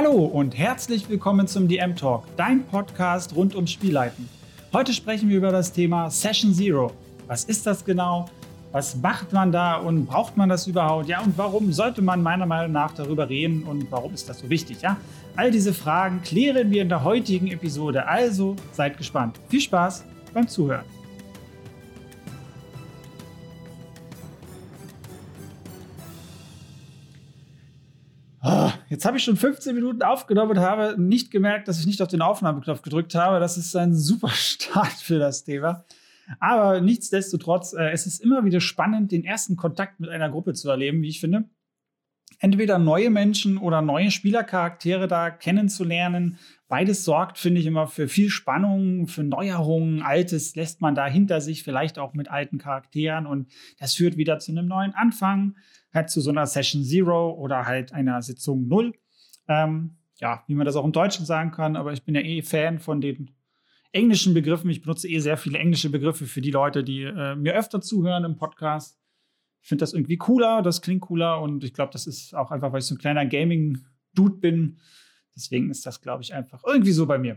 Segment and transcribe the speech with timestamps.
[0.00, 4.28] Hallo und herzlich willkommen zum DM Talk, dein Podcast rund ums Spielleiten.
[4.72, 6.92] Heute sprechen wir über das Thema Session Zero.
[7.26, 8.30] Was ist das genau?
[8.70, 11.08] Was macht man da und braucht man das überhaupt?
[11.08, 14.48] Ja, und warum sollte man meiner Meinung nach darüber reden und warum ist das so
[14.48, 14.82] wichtig?
[14.82, 14.98] Ja,
[15.34, 18.06] all diese Fragen klären wir in der heutigen Episode.
[18.06, 19.34] Also seid gespannt.
[19.48, 20.84] Viel Spaß beim Zuhören.
[28.88, 32.08] Jetzt habe ich schon 15 Minuten aufgenommen und habe nicht gemerkt, dass ich nicht auf
[32.08, 33.40] den Aufnahmeknopf gedrückt habe.
[33.40, 35.84] Das ist ein super Start für das Thema.
[36.40, 40.68] Aber nichtsdestotrotz, äh, es ist immer wieder spannend, den ersten Kontakt mit einer Gruppe zu
[40.68, 41.44] erleben, wie ich finde.
[42.40, 46.38] Entweder neue Menschen oder neue Spielercharaktere da kennenzulernen.
[46.68, 50.02] Beides sorgt, finde ich, immer für viel Spannung, für Neuerungen.
[50.02, 53.26] Altes lässt man da hinter sich, vielleicht auch mit alten Charakteren.
[53.26, 53.50] Und
[53.80, 55.56] das führt wieder zu einem neuen Anfang
[55.98, 58.94] halt zu so einer Session Zero oder halt einer Sitzung Null.
[59.48, 62.42] Ähm, ja, wie man das auch im Deutschen sagen kann, aber ich bin ja eh
[62.42, 63.30] Fan von den
[63.92, 64.70] englischen Begriffen.
[64.70, 68.24] Ich benutze eh sehr viele englische Begriffe für die Leute, die äh, mir öfter zuhören
[68.24, 68.98] im Podcast.
[69.62, 72.72] Ich finde das irgendwie cooler, das klingt cooler und ich glaube, das ist auch einfach,
[72.72, 74.78] weil ich so ein kleiner Gaming-Dude bin.
[75.34, 77.36] Deswegen ist das, glaube ich, einfach irgendwie so bei mir.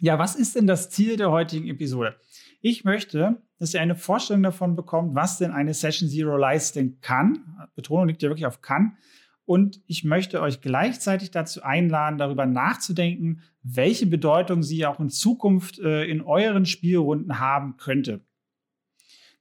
[0.00, 2.16] Ja, was ist denn das Ziel der heutigen Episode?
[2.60, 7.68] Ich möchte, dass ihr eine Vorstellung davon bekommt, was denn eine Session Zero leisten kann.
[7.76, 8.96] Betonung liegt ja wirklich auf kann.
[9.44, 15.78] Und ich möchte euch gleichzeitig dazu einladen, darüber nachzudenken, welche Bedeutung sie auch in Zukunft
[15.78, 18.24] äh, in euren Spielrunden haben könnte.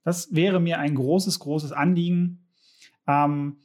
[0.04, 2.46] Das wäre mir ein großes, großes Anliegen.
[3.08, 3.58] Ähm,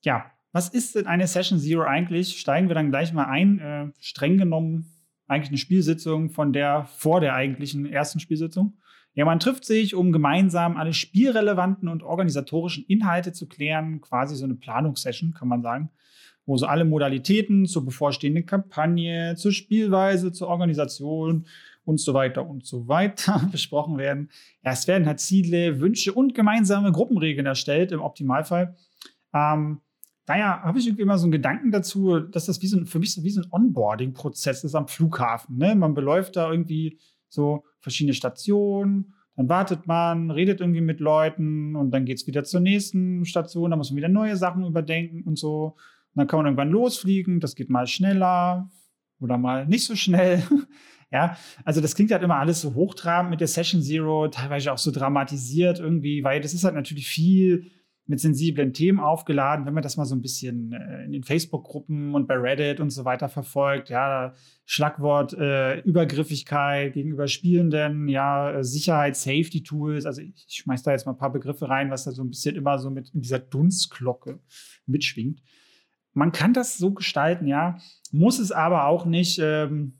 [0.00, 2.38] ja, was ist denn eine Session Zero eigentlich?
[2.40, 3.58] Steigen wir dann gleich mal ein.
[3.58, 4.90] Äh, streng genommen
[5.26, 8.78] eigentlich eine Spielsitzung von der vor der eigentlichen ersten Spielsitzung.
[9.18, 14.00] Ja, man trifft sich, um gemeinsam alle spielrelevanten und organisatorischen Inhalte zu klären.
[14.00, 15.90] Quasi so eine Planungssession, kann man sagen,
[16.46, 21.46] wo so alle Modalitäten zur bevorstehenden Kampagne, zur Spielweise, zur Organisation
[21.84, 24.30] und so weiter und so weiter besprochen werden.
[24.64, 28.76] Ja, es werden halt Ziele, Wünsche und gemeinsame Gruppenregeln erstellt im Optimalfall.
[29.34, 29.80] Ähm,
[30.26, 33.00] daher habe ich irgendwie immer so einen Gedanken dazu, dass das wie so ein, für
[33.00, 35.56] mich so wie so ein Onboarding-Prozess ist am Flughafen.
[35.56, 35.74] Ne?
[35.74, 41.92] Man beläuft da irgendwie so verschiedene Stationen, dann wartet man, redet irgendwie mit Leuten und
[41.92, 45.38] dann geht es wieder zur nächsten Station, da muss man wieder neue Sachen überdenken und
[45.38, 45.76] so.
[46.14, 48.68] Und dann kann man irgendwann losfliegen, das geht mal schneller
[49.20, 50.42] oder mal nicht so schnell.
[51.12, 54.78] ja, also das klingt halt immer alles so hochtrabend mit der Session Zero, teilweise auch
[54.78, 57.70] so dramatisiert irgendwie, weil das ist halt natürlich viel
[58.08, 59.66] mit sensiblen Themen aufgeladen.
[59.66, 62.88] Wenn man das mal so ein bisschen äh, in den Facebook-Gruppen und bei Reddit und
[62.88, 64.32] so weiter verfolgt, ja,
[64.64, 70.06] Schlagwort äh, Übergriffigkeit gegenüber Spielenden, ja, äh, Sicherheit, Safety-Tools.
[70.06, 72.30] Also ich, ich schmeiß da jetzt mal ein paar Begriffe rein, was da so ein
[72.30, 74.40] bisschen immer so mit in dieser Dunstglocke
[74.86, 75.42] mitschwingt.
[76.14, 77.78] Man kann das so gestalten, ja,
[78.10, 79.38] muss es aber auch nicht.
[79.38, 79.97] Ähm,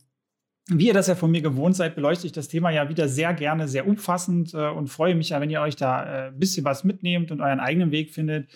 [0.70, 3.32] wie ihr das ja von mir gewohnt seid, beleuchte ich das Thema ja wieder sehr
[3.32, 6.64] gerne, sehr umfassend äh, und freue mich ja, wenn ihr euch da äh, ein bisschen
[6.64, 8.48] was mitnehmt und euren eigenen Weg findet.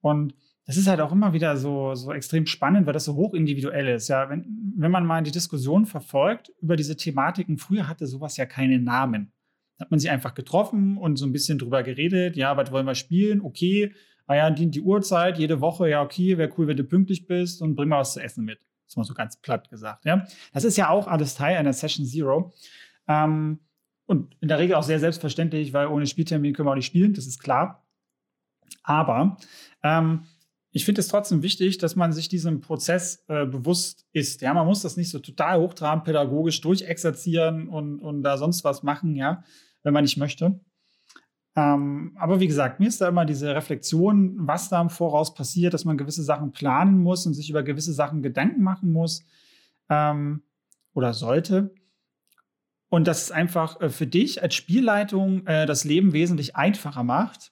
[0.00, 0.34] Und
[0.66, 3.88] das ist halt auch immer wieder so, so extrem spannend, weil das so hoch individuell
[3.88, 4.08] ist.
[4.08, 4.44] Ja, wenn,
[4.76, 9.32] wenn man mal die Diskussion verfolgt über diese Thematiken, früher hatte sowas ja keine Namen.
[9.78, 12.36] Da hat man sich einfach getroffen und so ein bisschen drüber geredet.
[12.36, 13.40] Ja, was wollen wir spielen?
[13.40, 13.94] Okay.
[14.26, 17.62] Ah ja, dient die Uhrzeit, jede Woche, ja, okay, wäre cool, wenn du pünktlich bist
[17.62, 18.58] und bring mal was zu essen mit.
[18.88, 20.06] Das mal so ganz platt gesagt.
[20.06, 20.26] Ja?
[20.52, 22.52] Das ist ja auch alles Teil einer Session Zero.
[23.06, 23.60] Ähm,
[24.06, 27.12] und in der Regel auch sehr selbstverständlich, weil ohne Spieltermin können wir auch nicht spielen,
[27.12, 27.86] das ist klar.
[28.82, 29.36] Aber
[29.82, 30.24] ähm,
[30.70, 34.40] ich finde es trotzdem wichtig, dass man sich diesem Prozess äh, bewusst ist.
[34.40, 38.82] Ja, man muss das nicht so total hochtrabend pädagogisch durchexerzieren und, und da sonst was
[38.82, 39.44] machen, ja,
[39.82, 40.58] wenn man nicht möchte.
[41.58, 45.74] Ähm, aber wie gesagt, mir ist da immer diese Reflexion, was da im Voraus passiert,
[45.74, 49.24] dass man gewisse Sachen planen muss und sich über gewisse Sachen Gedanken machen muss
[49.90, 50.42] ähm,
[50.94, 51.74] oder sollte.
[52.90, 57.50] Und das ist einfach äh, für dich als Spielleitung äh, das Leben wesentlich einfacher macht,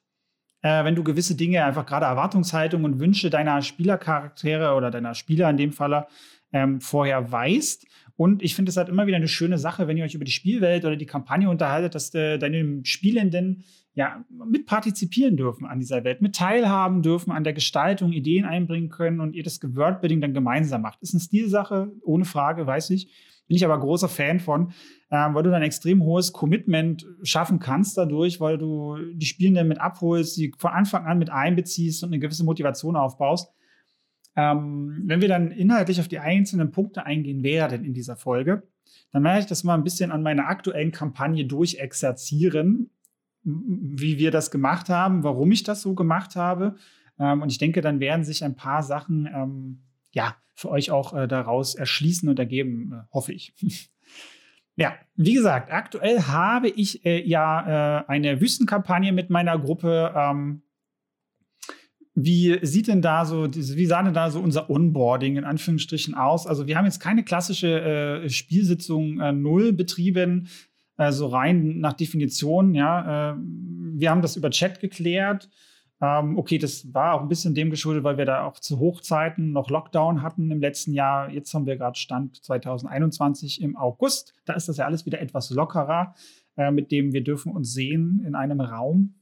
[0.62, 5.50] äh, wenn du gewisse Dinge, einfach gerade Erwartungshaltung und Wünsche deiner Spielercharaktere oder deiner Spieler
[5.50, 6.06] in dem Falle
[6.52, 7.88] ähm, vorher weißt.
[8.14, 10.30] Und ich finde es halt immer wieder eine schöne Sache, wenn ihr euch über die
[10.30, 13.64] Spielwelt oder die Kampagne unterhaltet, dass de, deine Spielenden
[13.96, 18.90] ja, mit partizipieren dürfen an dieser Welt, mit teilhaben dürfen an der Gestaltung, Ideen einbringen
[18.90, 21.00] können und ihr das Wordbuilding dann gemeinsam macht.
[21.00, 23.06] Ist eine Stilsache, ohne Frage, weiß ich.
[23.48, 24.72] Bin ich aber großer Fan von,
[25.08, 29.80] äh, weil du dann extrem hohes Commitment schaffen kannst dadurch, weil du die Spielenden mit
[29.80, 33.50] abholst, sie von Anfang an mit einbeziehst und eine gewisse Motivation aufbaust.
[34.36, 38.64] Ähm, wenn wir dann inhaltlich auf die einzelnen Punkte eingehen werden in dieser Folge,
[39.12, 42.90] dann werde ich das mal ein bisschen an meiner aktuellen Kampagne durchexerzieren,
[43.46, 46.74] wie wir das gemacht haben, warum ich das so gemacht habe.
[47.18, 49.82] Ähm, und ich denke, dann werden sich ein paar Sachen ähm,
[50.12, 53.54] ja, für euch auch äh, daraus erschließen und ergeben, äh, hoffe ich.
[54.76, 60.12] ja, wie gesagt, aktuell habe ich äh, ja äh, eine Wüstenkampagne mit meiner Gruppe.
[60.16, 60.62] Ähm,
[62.14, 66.46] wie sieht denn da so, wie sah denn da so unser Onboarding in Anführungsstrichen aus?
[66.46, 70.48] Also wir haben jetzt keine klassische äh, Spielsitzung äh, null betrieben,
[70.96, 73.32] also rein nach Definition, ja.
[73.32, 75.48] Äh, wir haben das über Chat geklärt.
[76.00, 79.52] Ähm, okay, das war auch ein bisschen dem geschuldet, weil wir da auch zu Hochzeiten
[79.52, 81.30] noch Lockdown hatten im letzten Jahr.
[81.30, 84.34] Jetzt haben wir gerade Stand 2021 im August.
[84.44, 86.14] Da ist das ja alles wieder etwas lockerer,
[86.56, 89.14] äh, mit dem wir dürfen uns sehen in einem Raum.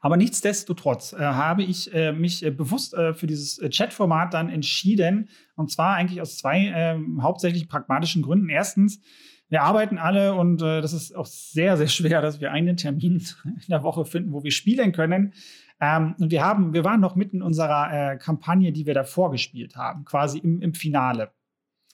[0.00, 4.50] Aber nichtsdestotrotz äh, habe ich äh, mich äh, bewusst äh, für dieses äh, Chat-Format dann
[4.50, 5.28] entschieden.
[5.56, 8.48] Und zwar eigentlich aus zwei ähm, hauptsächlich pragmatischen Gründen.
[8.48, 9.00] Erstens,
[9.48, 13.26] wir arbeiten alle und äh, das ist auch sehr, sehr schwer, dass wir einen Termin
[13.44, 15.32] in der Woche finden, wo wir spielen können.
[15.80, 19.76] Ähm, und wir haben, wir waren noch mitten in unserer Kampagne, die wir davor gespielt
[19.76, 21.30] haben, quasi im, im Finale.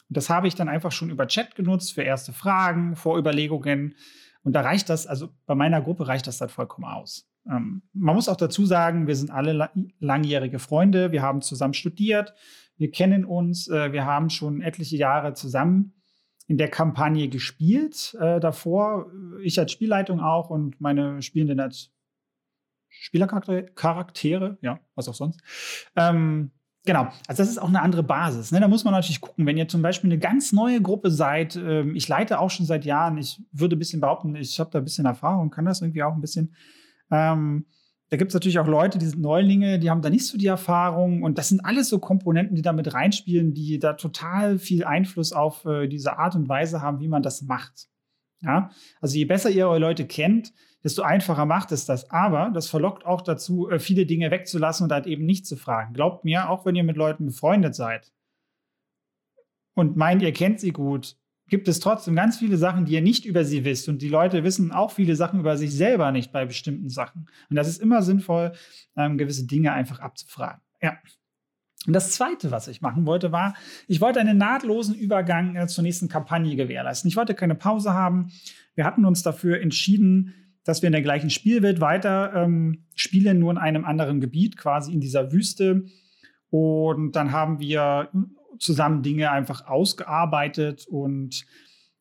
[0.09, 3.95] Und das habe ich dann einfach schon über Chat genutzt für erste Fragen, Vorüberlegungen.
[4.43, 7.27] Und da reicht das, also bei meiner Gruppe reicht das dann vollkommen aus.
[7.51, 12.35] Ähm, man muss auch dazu sagen, wir sind alle langjährige Freunde, wir haben zusammen studiert,
[12.77, 15.95] wir kennen uns, äh, wir haben schon etliche Jahre zusammen
[16.47, 18.17] in der Kampagne gespielt.
[18.21, 19.11] Äh, davor,
[19.43, 21.91] ich als Spielleitung auch und meine Spielenden als
[22.89, 25.41] Spielercharaktere, ja, was auch sonst.
[25.97, 26.53] Ähm,
[26.87, 28.53] Genau, also das ist auch eine andere Basis.
[28.53, 28.61] Ne?
[28.61, 31.57] Da muss man natürlich gucken, wenn ihr zum Beispiel eine ganz neue Gruppe seid.
[31.57, 33.17] Ähm, ich leite auch schon seit Jahren.
[33.17, 36.13] Ich würde ein bisschen behaupten, ich habe da ein bisschen Erfahrung, kann das irgendwie auch
[36.13, 36.55] ein bisschen.
[37.11, 37.65] Ähm,
[38.15, 40.47] da gibt es natürlich auch Leute, die sind Neulinge, die haben da nicht so die
[40.47, 41.25] Erfahrung.
[41.25, 45.33] Und das sind alles so Komponenten, die da mit reinspielen, die da total viel Einfluss
[45.33, 47.89] auf äh, diese Art und Weise haben, wie man das macht.
[48.41, 48.71] Ja?
[49.01, 50.53] Also je besser ihr eure Leute kennt,
[50.85, 52.09] desto einfacher macht es das.
[52.13, 55.93] Aber das verlockt auch dazu, äh, viele Dinge wegzulassen und halt eben nicht zu fragen.
[55.93, 58.13] Glaubt mir, auch wenn ihr mit Leuten befreundet seid
[59.75, 61.17] und meint, ihr kennt sie gut,
[61.49, 63.89] gibt es trotzdem ganz viele Sachen, die ihr nicht über sie wisst.
[63.89, 67.27] Und die Leute wissen auch viele Sachen über sich selber nicht bei bestimmten Sachen.
[67.51, 68.53] Und das ist immer sinnvoll,
[68.97, 70.61] ähm, gewisse Dinge einfach abzufragen.
[70.81, 70.99] Ja.
[71.87, 73.55] Und das Zweite, was ich machen wollte, war,
[73.89, 77.09] ich wollte einen nahtlosen Übergang äh, zur nächsten Kampagne gewährleisten.
[77.09, 78.33] Ich wollte keine Pause haben.
[78.75, 83.51] Wir hatten uns dafür entschieden, dass wir in der gleichen Spielwelt weiter ähm, spielen, nur
[83.51, 85.85] in einem anderen Gebiet, quasi in dieser Wüste.
[86.49, 88.09] Und dann haben wir
[88.59, 91.45] zusammen Dinge einfach ausgearbeitet und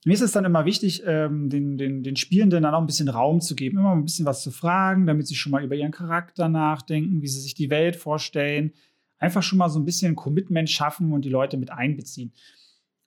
[0.05, 3.07] mir ist es dann immer wichtig, ähm, den, den, den Spielenden dann auch ein bisschen
[3.07, 5.91] Raum zu geben, immer ein bisschen was zu fragen, damit sie schon mal über ihren
[5.91, 8.73] Charakter nachdenken, wie sie sich die Welt vorstellen.
[9.17, 12.33] Einfach schon mal so ein bisschen Commitment schaffen und die Leute mit einbeziehen.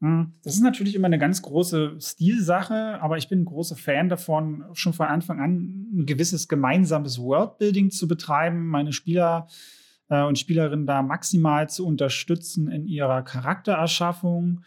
[0.01, 4.09] Hm, das ist natürlich immer eine ganz große Stilsache, aber ich bin ein großer Fan
[4.09, 10.39] davon, schon von Anfang an ein gewisses gemeinsames Worldbuilding zu betreiben, meine Spieler äh, und
[10.39, 14.63] Spielerinnen da maximal zu unterstützen in ihrer Charaktererschaffung.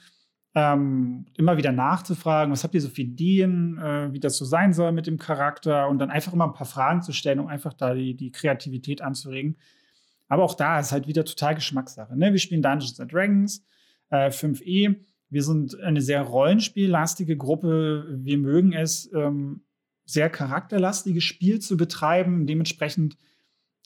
[0.56, 4.74] Ähm, immer wieder nachzufragen, was habt ihr so für Ideen, äh, wie das so sein
[4.74, 7.74] soll mit dem Charakter und dann einfach immer ein paar Fragen zu stellen, um einfach
[7.74, 9.58] da die, die Kreativität anzuregen.
[10.28, 12.18] Aber auch da ist halt wieder total Geschmackssache.
[12.18, 12.32] Ne?
[12.32, 13.66] Wir spielen Dungeons and Dragons
[14.10, 14.96] äh, 5e.
[15.30, 18.08] Wir sind eine sehr rollenspiellastige Gruppe.
[18.10, 19.62] Wir mögen es, ähm,
[20.06, 22.48] sehr charakterlastiges Spiel zu betreiben.
[22.48, 23.18] Dementsprechend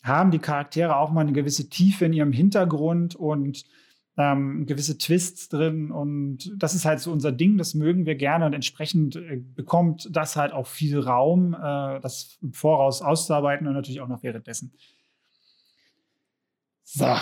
[0.04, 3.64] haben die Charaktere auch mal eine gewisse Tiefe in ihrem Hintergrund und
[4.18, 5.92] ähm, gewisse Twists drin.
[5.92, 10.10] Und das ist halt so unser Ding, das mögen wir gerne und entsprechend äh, bekommt
[10.12, 14.74] das halt auch viel Raum, äh, das im Voraus auszuarbeiten und natürlich auch noch währenddessen.
[16.84, 17.16] So.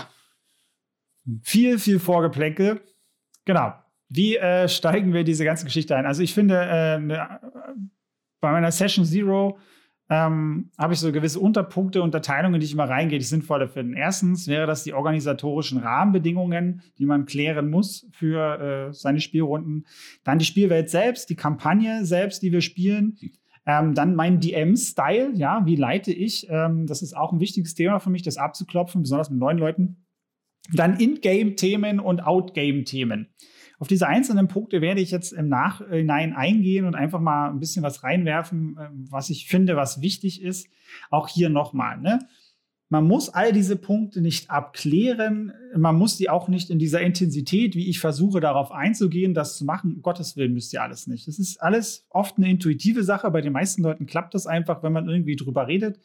[1.42, 2.82] Viel, viel Vorgeplänkel.
[3.44, 3.72] Genau.
[4.08, 6.04] Wie äh, steigen wir diese ganze Geschichte ein?
[6.04, 7.40] Also ich finde, äh, ne,
[8.40, 9.56] bei meiner Session Zero
[10.12, 13.94] ähm, habe ich so gewisse Unterpunkte, Unterteilungen, die ich immer reingehe, die sinnvoll finden.
[13.94, 19.86] Erstens wäre das die organisatorischen Rahmenbedingungen, die man klären muss für äh, seine Spielrunden.
[20.22, 23.16] Dann die Spielwelt selbst, die Kampagne selbst, die wir spielen.
[23.64, 26.46] Ähm, dann mein DM-Style, ja, wie leite ich?
[26.50, 30.04] Ähm, das ist auch ein wichtiges Thema für mich, das abzuklopfen, besonders mit neuen Leuten.
[30.74, 33.28] Dann In-Game-Themen und Out-Game-Themen.
[33.82, 37.82] Auf diese einzelnen Punkte werde ich jetzt im Nachhinein eingehen und einfach mal ein bisschen
[37.82, 40.68] was reinwerfen, äh, was ich finde, was wichtig ist.
[41.10, 41.98] Auch hier nochmal.
[41.98, 42.20] Ne?
[42.90, 45.52] Man muss all diese Punkte nicht abklären.
[45.76, 49.64] Man muss die auch nicht in dieser Intensität, wie ich versuche, darauf einzugehen, das zu
[49.64, 49.96] machen.
[49.96, 51.26] Um Gottes Willen müsst ihr alles nicht.
[51.26, 53.28] Das ist alles oft eine intuitive Sache.
[53.32, 55.98] Bei den meisten Leuten klappt das einfach, wenn man irgendwie drüber redet.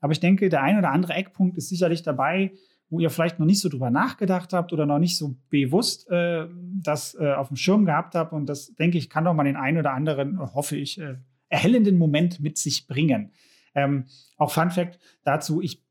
[0.00, 2.50] Aber ich denke, der ein oder andere Eckpunkt ist sicherlich dabei,
[2.92, 6.46] wo ihr vielleicht noch nicht so drüber nachgedacht habt oder noch nicht so bewusst äh,
[6.82, 8.34] das äh, auf dem Schirm gehabt habt.
[8.34, 11.16] Und das, denke ich, kann doch mal den einen oder anderen, äh, hoffe ich, äh,
[11.48, 13.32] erhellenden Moment mit sich bringen.
[13.74, 14.04] Ähm,
[14.36, 15.82] auch Fun Fact dazu, ich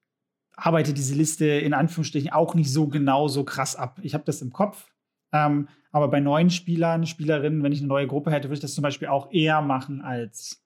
[0.55, 3.99] arbeite diese Liste in Anführungsstrichen auch nicht so genau, so krass ab.
[4.03, 4.87] Ich habe das im Kopf.
[5.33, 8.75] Ähm, aber bei neuen Spielern, Spielerinnen, wenn ich eine neue Gruppe hätte, würde ich das
[8.75, 10.63] zum Beispiel auch eher machen als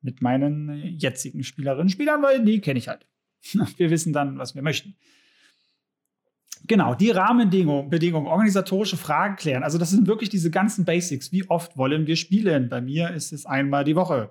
[0.00, 3.08] mit meinen jetzigen Spielerinnen, Spielern, weil die kenne ich halt.
[3.78, 4.94] Wir wissen dann, was wir möchten.
[6.66, 9.62] Genau, die Rahmenbedingungen, Bedingungen, organisatorische Fragen klären.
[9.62, 11.30] Also das sind wirklich diese ganzen Basics.
[11.30, 12.70] Wie oft wollen wir spielen?
[12.70, 14.30] Bei mir ist es einmal die Woche.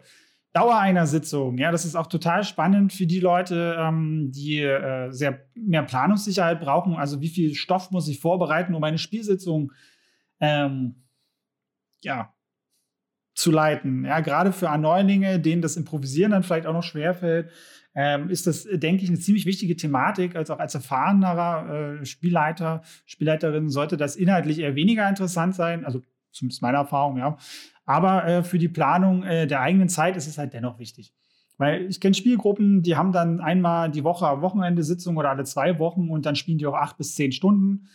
[0.52, 5.12] Dauer einer Sitzung, ja, das ist auch total spannend für die Leute, ähm, die äh,
[5.12, 6.96] sehr mehr Planungssicherheit brauchen.
[6.96, 9.72] Also wie viel Stoff muss ich vorbereiten, um eine Spielsitzung
[10.40, 11.04] ähm,
[12.04, 12.34] ja,
[13.36, 14.06] zu leiten.
[14.06, 17.50] Ja, gerade für Neulinge, denen das Improvisieren dann vielleicht auch noch schwerfällt,
[17.96, 20.36] ähm, ist das, denke ich, eine ziemlich wichtige Thematik.
[20.36, 25.86] Als auch als erfahrenerer äh, Spielleiter, Spielleiterin sollte das inhaltlich eher weniger interessant sein.
[25.86, 27.38] Also zumindest meiner Erfahrung, ja.
[27.86, 31.14] Aber äh, für die Planung äh, der eigenen Zeit ist es halt dennoch wichtig.
[31.58, 35.44] Weil ich kenne Spielgruppen, die haben dann einmal die Woche am Wochenende Sitzung oder alle
[35.44, 37.88] zwei Wochen und dann spielen die auch acht bis zehn Stunden.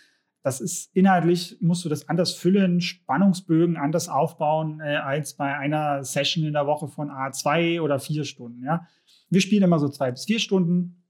[0.42, 6.04] Das ist inhaltlich, musst du das anders füllen, Spannungsbögen anders aufbauen, äh, als bei einer
[6.04, 8.64] Session in der Woche von A2 oder vier Stunden.
[8.64, 8.86] Ja?
[9.30, 11.04] Wir spielen immer so zwei bis vier Stunden,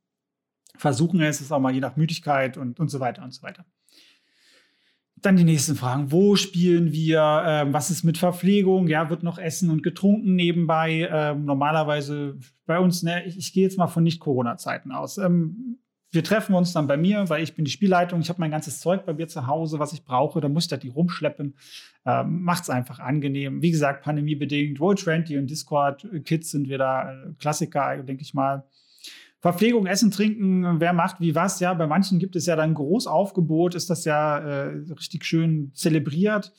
[0.76, 3.64] versuchen es, ist auch mal je nach Müdigkeit und, und so weiter und so weiter.
[5.16, 6.12] Dann die nächsten Fragen.
[6.12, 7.42] Wo spielen wir?
[7.44, 8.86] Ähm, was ist mit Verpflegung?
[8.86, 11.08] Ja, wird noch Essen und getrunken nebenbei?
[11.10, 15.18] Ähm, normalerweise bei uns, ne, ich, ich gehe jetzt mal von Nicht-Corona-Zeiten aus.
[15.18, 15.78] Ähm,
[16.10, 18.20] wir treffen uns dann bei mir, weil ich bin die Spielleitung.
[18.20, 20.40] Ich habe mein ganzes Zeug bei mir zu Hause, was ich brauche.
[20.40, 21.54] Da muss ich das nicht rumschleppen.
[22.06, 23.60] Ähm, Macht es einfach angenehm.
[23.60, 24.78] Wie gesagt, pandemiebedingt.
[24.78, 28.64] Roll20 und Discord-Kids sind wir da äh, Klassiker, denke ich mal.
[29.40, 31.60] Verpflegung, Essen, Trinken, wer macht wie was.
[31.60, 36.52] Ja, bei manchen gibt es ja dann Großaufgebot, ist das ja äh, richtig schön zelebriert.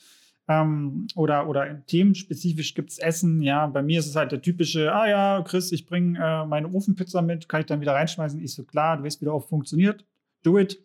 [0.48, 3.40] Ähm, oder, oder themenspezifisch gibt es Essen.
[3.42, 6.68] Ja, bei mir ist es halt der typische, ah ja, Chris, ich bringe äh, meine
[6.72, 8.40] Ofenpizza mit, kann ich dann wieder reinschmeißen.
[8.42, 10.04] Ich so, klar, du weißt, wie darauf funktioniert.
[10.42, 10.78] Do it.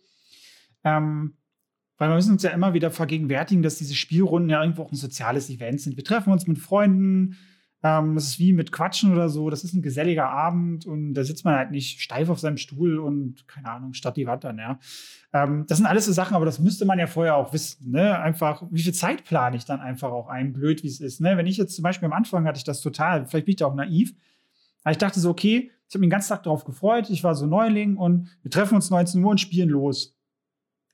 [0.83, 1.37] Ähm,
[1.97, 4.97] weil wir müssen uns ja immer wieder vergegenwärtigen, dass diese Spielrunden ja irgendwo auch ein
[4.97, 5.95] soziales Event sind.
[5.95, 7.37] Wir treffen uns mit Freunden,
[7.85, 9.51] ähm, das ist wie mit Quatschen oder so.
[9.51, 12.97] Das ist ein geselliger Abend und da sitzt man halt nicht steif auf seinem Stuhl
[12.97, 14.79] und, keine Ahnung, statt die Wand dann, ja.
[15.33, 18.17] Ähm, das sind alles so Sachen, aber das müsste man ja vorher auch wissen, ne?
[18.19, 21.37] Einfach, wie viel Zeit plane ich dann einfach auch ein, blöd wie es ist, ne?
[21.37, 23.67] Wenn ich jetzt zum Beispiel am Anfang hatte ich das total, vielleicht bin ich da
[23.67, 24.15] auch naiv,
[24.83, 27.35] aber ich dachte so, okay, ich habe mich den ganzen Tag darauf gefreut, ich war
[27.35, 30.14] so Neuling und wir treffen uns 19 Uhr und spielen los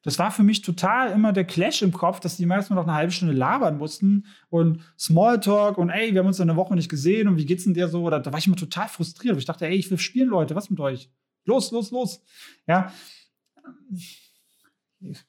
[0.04, 2.94] das war für mich total immer der Clash im Kopf, dass die meisten noch eine
[2.94, 7.28] halbe Stunde labern mussten und Smalltalk und ey, wir haben uns eine Woche nicht gesehen
[7.28, 8.04] und wie geht's denn dir so?
[8.04, 9.38] Oder da war ich immer total frustriert.
[9.38, 11.12] Ich dachte, ey, ich will spielen, Leute, was mit euch?
[11.46, 12.24] Los, los, los.
[12.68, 12.92] Ja.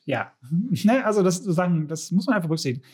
[0.04, 2.86] Ja, ne, also das sagen, das muss man einfach berücksichtigen.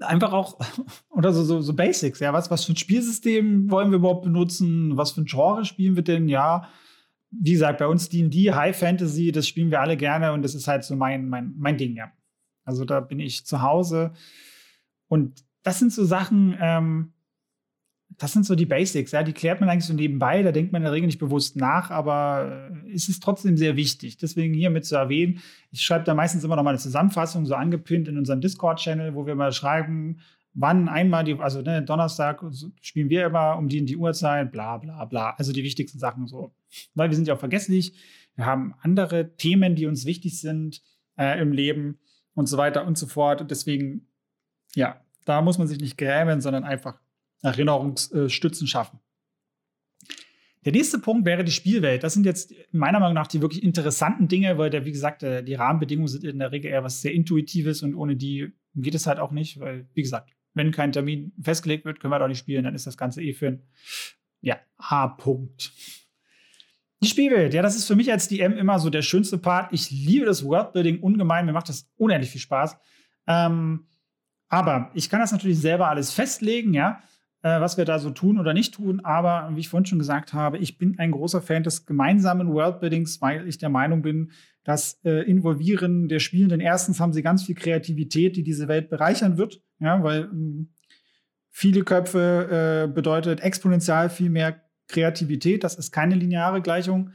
[0.00, 0.58] Einfach auch,
[1.10, 4.96] oder so, so, so Basics, ja, was, was für ein Spielsystem wollen wir überhaupt benutzen?
[4.96, 6.28] Was für ein Genre spielen wir denn?
[6.28, 6.68] Ja,
[7.30, 10.68] wie gesagt, bei uns D&D, High Fantasy, das spielen wir alle gerne und das ist
[10.68, 12.12] halt so mein, mein, mein Ding, ja.
[12.64, 14.12] Also da bin ich zu Hause
[15.08, 17.12] und das sind so Sachen, ähm,
[18.16, 20.82] das sind so die Basics, ja, die klärt man eigentlich so nebenbei, da denkt man
[20.82, 24.16] in der Regel nicht bewusst nach, aber äh, es ist trotzdem sehr wichtig.
[24.16, 27.54] Deswegen hier mit zu erwähnen, ich schreibe da meistens immer noch mal eine Zusammenfassung, so
[27.54, 30.20] angepinnt in unserem Discord-Channel, wo wir mal schreiben,
[30.54, 32.42] wann einmal die, also ne, Donnerstag
[32.80, 35.34] spielen wir immer um die in die Uhrzeit, bla bla bla.
[35.36, 36.54] Also die wichtigsten Sachen so.
[36.94, 37.94] Weil wir sind ja auch vergesslich.
[38.34, 40.82] Wir haben andere Themen, die uns wichtig sind
[41.16, 41.98] äh, im Leben
[42.34, 43.40] und so weiter und so fort.
[43.40, 44.08] Und deswegen,
[44.74, 47.00] ja, da muss man sich nicht grämen, sondern einfach
[47.42, 49.00] Erinnerungsstützen schaffen.
[50.64, 52.02] Der nächste Punkt wäre die Spielwelt.
[52.02, 55.42] Das sind jetzt meiner Meinung nach die wirklich interessanten Dinge, weil der, wie gesagt, äh,
[55.42, 59.06] die Rahmenbedingungen sind in der Regel eher was sehr Intuitives und ohne die geht es
[59.06, 62.38] halt auch nicht, weil, wie gesagt, wenn kein Termin festgelegt wird, können wir doch nicht
[62.38, 63.62] spielen, dann ist das Ganze eh für ein
[64.40, 65.72] ja, H-Punkt.
[67.00, 69.72] Die Spielwelt, ja, das ist für mich als DM immer so der schönste Part.
[69.72, 72.76] Ich liebe das Worldbuilding ungemein, mir macht das unendlich viel Spaß.
[73.26, 73.86] Ähm,
[74.48, 77.00] aber ich kann das natürlich selber alles festlegen, ja,
[77.42, 79.00] äh, was wir da so tun oder nicht tun.
[79.04, 83.20] Aber wie ich vorhin schon gesagt habe, ich bin ein großer Fan des gemeinsamen Worldbuildings,
[83.20, 84.32] weil ich der Meinung bin,
[84.64, 89.38] das äh, Involvieren der Spielenden, erstens haben sie ganz viel Kreativität, die diese Welt bereichern
[89.38, 90.70] wird, ja, weil ähm,
[91.50, 95.64] viele Köpfe äh, bedeutet exponentiell viel mehr Kreativität.
[95.64, 97.12] Das ist keine lineare Gleichung.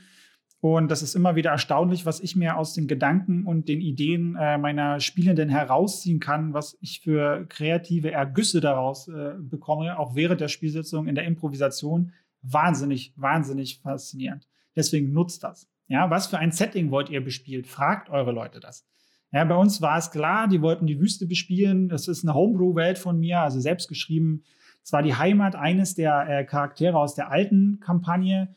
[0.59, 4.37] Und das ist immer wieder erstaunlich, was ich mir aus den Gedanken und den Ideen
[4.39, 10.39] äh, meiner Spielenden herausziehen kann, was ich für kreative Ergüsse daraus äh, bekomme, auch während
[10.39, 12.13] der Spielsitzung in der Improvisation.
[12.43, 14.47] Wahnsinnig, wahnsinnig faszinierend.
[14.73, 15.69] Deswegen nutzt das.
[15.87, 17.67] Ja, was für ein Setting wollt ihr bespielt?
[17.67, 18.87] Fragt eure Leute das.
[19.33, 21.89] Ja, bei uns war es klar, die wollten die Wüste bespielen.
[21.89, 24.43] Das ist eine Homebrew-Welt von mir, also selbst geschrieben.
[24.83, 28.55] Es war die Heimat eines der äh, Charaktere aus der alten Kampagne.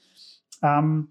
[0.62, 1.08] Ähm,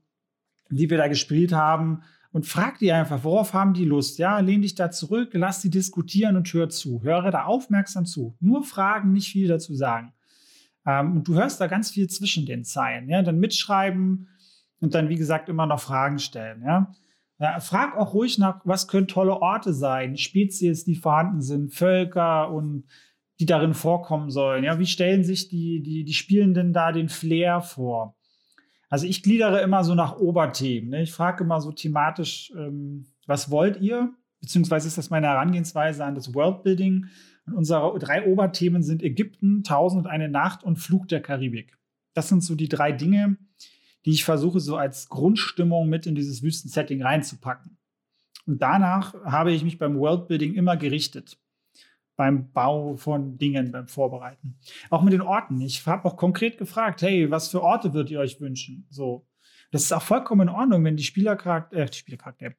[0.70, 4.18] die wir da gespielt haben und frag die einfach, worauf haben die Lust?
[4.18, 7.02] Ja, lehn dich da zurück, lass sie diskutieren und hör zu.
[7.04, 8.36] Höre da aufmerksam zu.
[8.40, 10.14] Nur fragen, nicht viel dazu sagen.
[10.86, 13.10] Ähm, und du hörst da ganz viel zwischen den Zeilen.
[13.10, 14.28] Ja, dann mitschreiben
[14.80, 16.64] und dann, wie gesagt, immer noch Fragen stellen.
[16.64, 16.94] Ja.
[17.40, 22.50] Ja, frag auch ruhig nach, was können tolle Orte sein, Spezies, die vorhanden sind, Völker
[22.50, 22.86] und
[23.40, 24.64] die darin vorkommen sollen.
[24.64, 28.16] Ja, wie stellen sich die, die, die Spielenden da den Flair vor?
[28.90, 30.90] Also ich gliedere immer so nach Oberthemen.
[30.92, 31.02] Ne?
[31.02, 34.14] Ich frage immer so thematisch, ähm, was wollt ihr?
[34.40, 37.08] Beziehungsweise ist das meine Herangehensweise an das Worldbuilding.
[37.48, 41.78] Und unsere drei Oberthemen sind Ägypten, Tausend und eine Nacht und Flug der Karibik.
[42.14, 43.38] Das sind so die drei Dinge,
[44.06, 47.78] die ich versuche so als Grundstimmung mit in dieses Wüstensetting reinzupacken.
[48.46, 51.40] Und danach habe ich mich beim Worldbuilding immer gerichtet.
[52.16, 54.58] Beim Bau von Dingen, beim Vorbereiten.
[54.90, 55.60] Auch mit den Orten.
[55.60, 58.86] Ich habe auch konkret gefragt, hey, was für Orte würdet ihr euch wünschen?
[58.90, 59.28] So,
[59.72, 62.52] das ist auch vollkommen in Ordnung, wenn die Spielercharakter, äh, die Spielercharakter,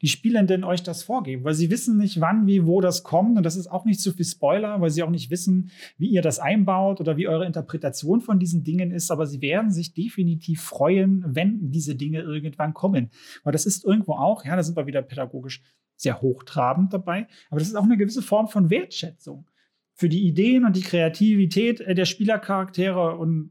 [0.00, 3.36] die Spielenden euch das vorgeben, weil sie wissen nicht, wann, wie, wo das kommt.
[3.36, 6.22] Und das ist auch nicht zu viel Spoiler, weil sie auch nicht wissen, wie ihr
[6.22, 9.10] das einbaut oder wie eure Interpretation von diesen Dingen ist.
[9.10, 13.10] Aber sie werden sich definitiv freuen, wenn diese Dinge irgendwann kommen.
[13.44, 15.62] Weil das ist irgendwo auch, ja, da sind wir wieder pädagogisch
[15.96, 17.26] sehr hochtrabend dabei.
[17.50, 19.46] Aber das ist auch eine gewisse Form von Wertschätzung
[19.94, 23.50] für die Ideen und die Kreativität der Spielercharaktere und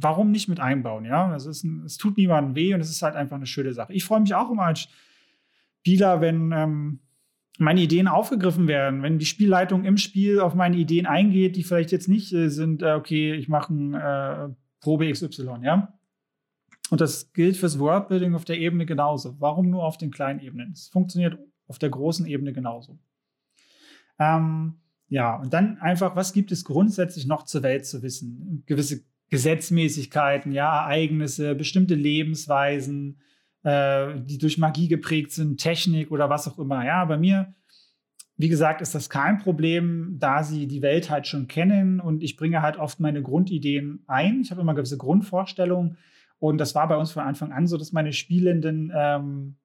[0.00, 1.04] warum nicht mit einbauen?
[1.04, 3.72] Ja, das ist ein, es tut niemandem weh und es ist halt einfach eine schöne
[3.72, 3.92] Sache.
[3.92, 4.88] Ich freue mich auch immer als
[5.80, 7.00] Spieler, wenn ähm,
[7.58, 11.92] meine Ideen aufgegriffen werden, wenn die Spielleitung im Spiel auf meine Ideen eingeht, die vielleicht
[11.92, 14.48] jetzt nicht äh, sind, äh, okay, ich mache ein äh,
[14.80, 15.92] Probe XY, ja.
[16.90, 19.36] Und das gilt fürs Worldbuilding auf der Ebene genauso.
[19.40, 20.72] Warum nur auf den kleinen Ebenen?
[20.72, 22.98] Es funktioniert auf der großen Ebene genauso.
[24.18, 28.62] Ähm, ja, und dann einfach, was gibt es grundsätzlich noch zur Welt zu wissen?
[28.66, 33.20] Gewisse Gesetzmäßigkeiten, ja, Ereignisse, bestimmte Lebensweisen,
[33.62, 36.84] äh, die durch Magie geprägt sind, Technik oder was auch immer.
[36.84, 37.54] Ja, bei mir,
[38.36, 42.36] wie gesagt, ist das kein Problem, da sie die Welt halt schon kennen und ich
[42.36, 44.40] bringe halt oft meine Grundideen ein.
[44.40, 45.96] Ich habe immer gewisse Grundvorstellungen
[46.38, 49.56] und das war bei uns von Anfang an so, dass meine Spielenden ähm,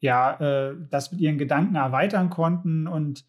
[0.00, 3.24] ja äh, das mit ihren Gedanken erweitern konnten und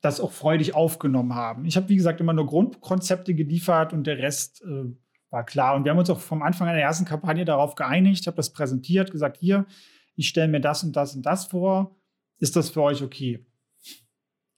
[0.00, 1.64] das auch freudig aufgenommen haben.
[1.64, 4.94] Ich habe, wie gesagt, immer nur Grundkonzepte geliefert und der Rest äh,
[5.30, 5.74] war klar.
[5.74, 8.26] Und wir haben uns auch vom Anfang der ersten Kampagne darauf geeinigt.
[8.26, 9.66] Habe das präsentiert, gesagt, hier,
[10.14, 11.96] ich stelle mir das und das und das vor.
[12.38, 13.44] Ist das für euch okay?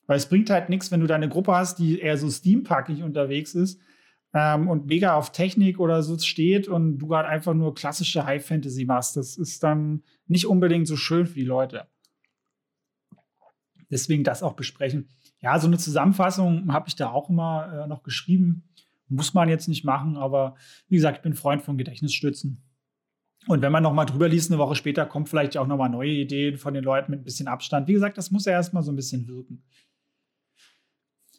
[0.06, 3.54] Weil es bringt halt nichts, wenn du deine Gruppe hast, die eher so steampackig unterwegs
[3.54, 3.80] ist
[4.34, 8.44] ähm, und mega auf Technik oder so steht und du halt einfach nur klassische High
[8.44, 9.16] Fantasy machst.
[9.16, 11.86] Das ist dann nicht unbedingt so schön für die Leute.
[13.90, 15.08] Deswegen das auch besprechen
[15.40, 18.68] ja, so eine Zusammenfassung habe ich da auch immer äh, noch geschrieben.
[19.08, 20.54] Muss man jetzt nicht machen, aber
[20.88, 22.62] wie gesagt, ich bin Freund von Gedächtnisstützen.
[23.46, 25.88] Und wenn man noch mal drüber liest, eine Woche später, kommt vielleicht auch noch mal
[25.88, 27.88] neue Ideen von den Leuten mit ein bisschen Abstand.
[27.88, 29.64] Wie gesagt, das muss ja erstmal so ein bisschen wirken.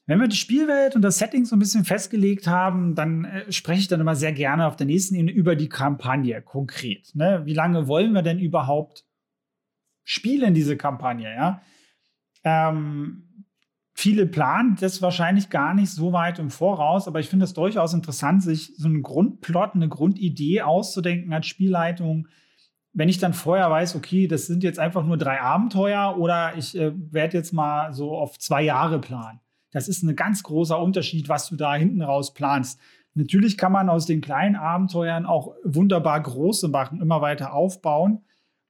[0.07, 3.81] Wenn wir die Spielwelt und das Setting so ein bisschen festgelegt haben, dann äh, spreche
[3.81, 7.13] ich dann immer sehr gerne auf der nächsten Ebene über die Kampagne konkret.
[7.13, 7.43] Ne?
[7.45, 9.05] Wie lange wollen wir denn überhaupt
[10.03, 11.33] spielen, diese Kampagne?
[11.33, 11.61] Ja?
[12.43, 13.30] Ähm,
[14.01, 17.93] Viele planen das wahrscheinlich gar nicht so weit im Voraus, aber ich finde es durchaus
[17.93, 22.27] interessant, sich so einen Grundplot, eine Grundidee auszudenken als Spielleitung.
[22.93, 26.75] Wenn ich dann vorher weiß, okay, das sind jetzt einfach nur drei Abenteuer oder ich
[26.75, 29.39] äh, werde jetzt mal so auf zwei Jahre planen.
[29.69, 32.79] Das ist ein ganz großer Unterschied, was du da hinten raus planst.
[33.13, 38.21] Natürlich kann man aus den kleinen Abenteuern auch wunderbar große machen, immer weiter aufbauen.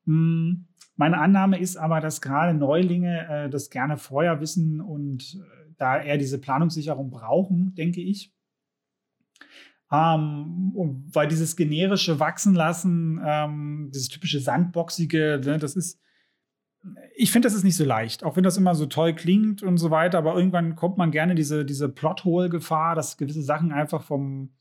[0.05, 0.67] Hm
[1.01, 5.99] meine Annahme ist aber, dass gerade Neulinge äh, das gerne vorher wissen und äh, da
[5.99, 8.31] eher diese Planungssicherung brauchen, denke ich.
[9.91, 10.73] Ähm,
[11.11, 15.99] weil dieses generische Wachsen lassen, ähm, dieses typische Sandboxige, ne, das ist,
[17.15, 19.79] ich finde, das ist nicht so leicht, auch wenn das immer so toll klingt und
[19.79, 24.51] so weiter, aber irgendwann kommt man gerne diese, diese Plothole-Gefahr, dass gewisse Sachen einfach vom,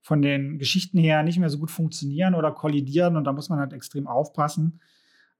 [0.00, 3.60] von den Geschichten her nicht mehr so gut funktionieren oder kollidieren und da muss man
[3.60, 4.80] halt extrem aufpassen.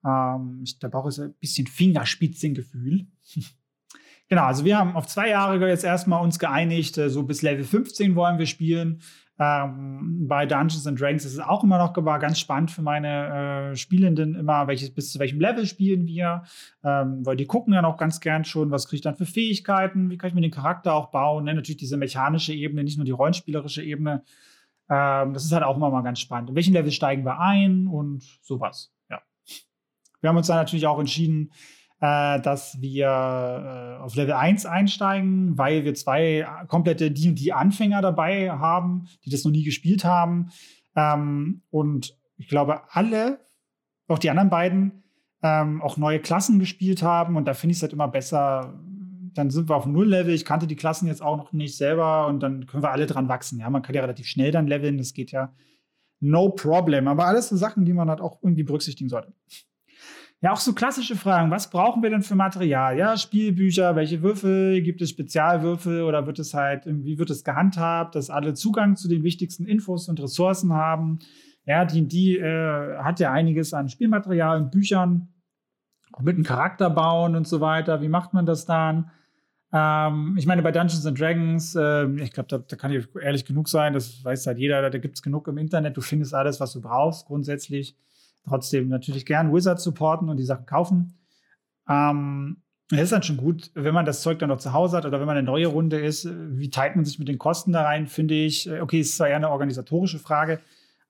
[0.05, 3.07] Ähm, da brauche ich ein bisschen Fingerspitzengefühl.
[4.29, 7.65] genau, also wir haben auf zwei Jahre jetzt erstmal uns geeinigt, äh, so bis Level
[7.65, 9.01] 15 wollen wir spielen.
[9.37, 13.73] Ähm, bei Dungeons and Dragons ist es auch immer noch war ganz spannend für meine
[13.73, 16.45] äh, Spielenden immer, welches, bis zu welchem Level spielen wir.
[16.85, 20.11] Ähm, weil die gucken ja noch ganz gern schon, was kriege ich dann für Fähigkeiten,
[20.11, 21.45] wie kann ich mir den Charakter auch bauen.
[21.45, 21.55] Ne?
[21.55, 24.23] Natürlich diese mechanische Ebene, nicht nur die rollenspielerische Ebene.
[24.89, 26.51] Ähm, das ist halt auch immer mal ganz spannend.
[26.51, 28.93] In welchen Level steigen wir ein und sowas.
[30.25, 31.53] Wir haben uns dann natürlich auch entschieden,
[32.01, 39.07] äh, dass wir äh, auf Level 1 einsteigen, weil wir zwei komplette D&D-Anfänger dabei haben,
[39.27, 40.49] die das noch nie gespielt haben.
[40.97, 43.39] Ähm, und ich glaube, alle
[44.09, 45.05] auch die anderen beiden
[45.43, 47.37] ähm, auch neue Klassen gespielt haben.
[47.37, 48.73] Und da finde ich es halt immer besser.
[49.35, 50.33] Dann sind wir auf Null-Level.
[50.33, 53.29] Ich kannte die Klassen jetzt auch noch nicht selber und dann können wir alle dran
[53.29, 53.61] wachsen.
[53.61, 54.97] Ja, man kann ja relativ schnell dann leveln.
[54.97, 55.53] Das geht ja
[56.21, 57.09] no problem.
[57.09, 59.35] Aber alles so Sachen, die man halt auch irgendwie berücksichtigen sollte.
[60.41, 61.51] Ja, auch so klassische Fragen.
[61.51, 62.99] Was brauchen wir denn für Material?
[62.99, 64.83] Ja, Spielbücher, welche Würfel?
[64.83, 69.09] Gibt es Spezialwürfel oder wird es halt, wie wird es gehandhabt, dass alle Zugang zu
[69.09, 71.21] den wichtigsten Infos und Ressourcen haben?
[71.65, 75.29] Ja, die, die äh, hat ja einiges an Spielmaterial und Büchern,
[76.21, 78.01] mit einem Charakter bauen und so weiter.
[78.03, 79.11] Wie macht man das dann?
[79.73, 83.45] Ähm, ich meine, bei Dungeons and Dragons, äh, ich glaube, da, da, kann ich ehrlich
[83.45, 86.61] genug sein, das weiß halt jeder, da gibt es genug im Internet, du findest alles,
[86.61, 87.97] was du brauchst, grundsätzlich.
[88.47, 91.15] Trotzdem natürlich gern Wizard supporten und die Sachen kaufen.
[91.89, 95.07] Ähm, es ist dann schon gut, wenn man das Zeug dann noch zu Hause hat
[95.07, 97.83] oder wenn man eine neue Runde ist, wie teilt man sich mit den Kosten da
[97.83, 98.69] rein, finde ich.
[98.69, 100.61] Äh, okay, ist zwar eher eine organisatorische Frage,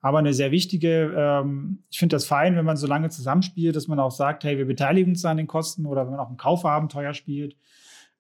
[0.01, 1.13] aber eine sehr wichtige.
[1.17, 4.57] Ähm, ich finde das fein, wenn man so lange zusammenspielt, dass man auch sagt, hey,
[4.57, 7.57] wir beteiligen uns an den Kosten oder wenn man auch ein Kaufabenteuer spielt,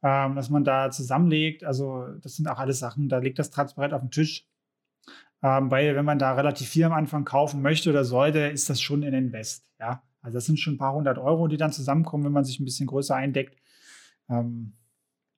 [0.02, 1.62] ähm, dass man da zusammenlegt.
[1.62, 4.48] Also das sind auch alles Sachen, da liegt das transparent auf dem Tisch.
[5.44, 8.80] Ähm, weil wenn man da relativ viel am Anfang kaufen möchte oder sollte, ist das
[8.80, 9.68] schon ein Invest.
[9.78, 12.58] Ja, also das sind schon ein paar hundert Euro, die dann zusammenkommen, wenn man sich
[12.58, 13.60] ein bisschen größer eindeckt.
[14.30, 14.72] Ähm,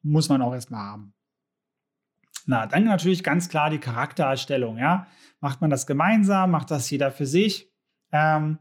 [0.03, 1.13] muss man auch erstmal haben.
[2.47, 4.79] Na, dann natürlich ganz klar die Charaktererstellung.
[4.79, 5.09] Ja,
[5.41, 7.69] macht man das gemeinsam, macht das jeder für sich.
[8.13, 8.61] Ähm,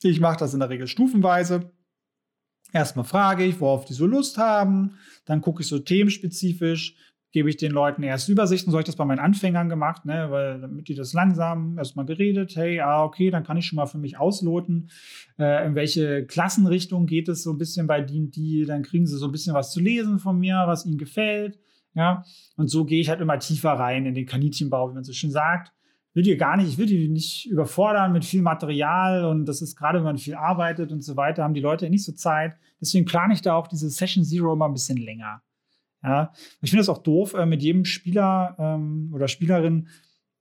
[0.00, 1.70] ich mache das in der Regel stufenweise.
[2.72, 4.96] Erstmal frage ich, worauf die so Lust haben.
[5.26, 6.96] Dann gucke ich so themenspezifisch,
[7.32, 8.70] gebe ich den Leuten erst Übersichten.
[8.70, 10.26] So habe ich das bei meinen Anfängern gemacht, ne?
[10.30, 13.86] weil damit die das langsam erstmal geredet, hey, ah, okay, dann kann ich schon mal
[13.86, 14.90] für mich ausloten,
[15.38, 19.26] äh, in welche Klassenrichtung geht es so ein bisschen bei D&D, dann kriegen sie so
[19.26, 21.58] ein bisschen was zu lesen von mir, was ihnen gefällt,
[21.94, 22.24] ja,
[22.56, 25.30] und so gehe ich halt immer tiefer rein in den Kaninchenbau, wie man so schön
[25.30, 25.72] sagt.
[26.12, 29.76] Will die gar nicht, ich will die nicht überfordern mit viel Material und das ist
[29.76, 32.56] gerade, wenn man viel arbeitet und so weiter, haben die Leute nicht so Zeit.
[32.80, 35.42] Deswegen plane ich da auch diese Session Zero immer ein bisschen länger.
[36.02, 36.32] Ja,
[36.62, 39.88] ich finde es auch doof, äh, mit jedem Spieler ähm, oder Spielerin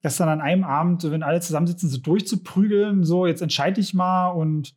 [0.02, 4.30] das dann an einem Abend, wenn alle zusammensitzen, so durchzuprügeln, so jetzt entscheide ich mal.
[4.30, 4.76] Und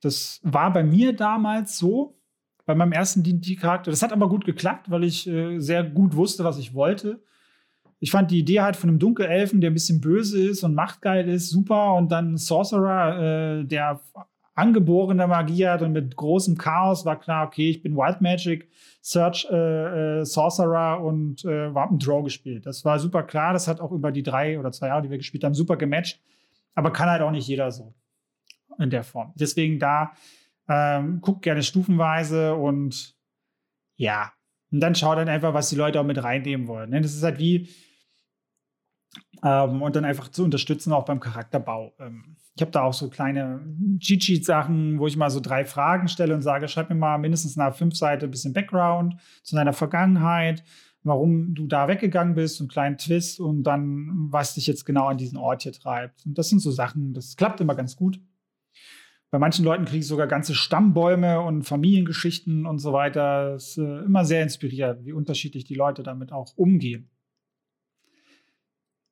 [0.00, 2.18] das war bei mir damals so,
[2.66, 3.90] bei meinem ersten D&D-Charakter.
[3.90, 7.22] Das hat aber gut geklappt, weil ich äh, sehr gut wusste, was ich wollte.
[8.00, 11.28] Ich fand die Idee halt von einem Dunkelelfen, der ein bisschen böse ist und machtgeil
[11.28, 11.94] ist, super.
[11.94, 14.00] Und dann Sorcerer, äh, der
[14.54, 18.68] angeborene Magie hat und mit großem Chaos war klar, okay, ich bin Wild Magic,
[19.00, 22.66] Search, äh, äh, Sorcerer und äh, Draw gespielt.
[22.66, 23.52] Das war super klar.
[23.52, 26.20] Das hat auch über die drei oder zwei Jahre, die wir gespielt haben, super gematcht.
[26.74, 27.94] Aber kann halt auch nicht jeder so
[28.78, 29.32] in der Form.
[29.34, 30.12] Deswegen da
[30.68, 33.14] ähm, guckt gerne stufenweise und
[33.96, 34.32] ja.
[34.72, 36.90] Und dann schaut dann einfach, was die Leute auch mit reinnehmen wollen.
[36.90, 37.00] Ne?
[37.00, 37.68] Das ist halt wie,
[39.42, 41.92] ähm, und dann einfach zu unterstützen, auch beim Charakterbau.
[41.98, 43.60] Ähm, ich habe da auch so kleine
[43.98, 47.74] Cheat-Sheet-Sachen, wo ich mal so drei Fragen stelle und sage, schreib mir mal mindestens nach
[47.74, 50.62] fünf Seiten ein bisschen Background zu deiner Vergangenheit,
[51.02, 55.16] warum du da weggegangen bist, einen kleinen Twist und dann, was dich jetzt genau an
[55.16, 56.26] diesen Ort hier treibt.
[56.26, 58.20] Und das sind so Sachen, das klappt immer ganz gut.
[59.30, 63.52] Bei manchen Leuten kriege ich sogar ganze Stammbäume und Familiengeschichten und so weiter.
[63.52, 67.08] Das ist äh, immer sehr inspiriert, wie unterschiedlich die Leute damit auch umgehen.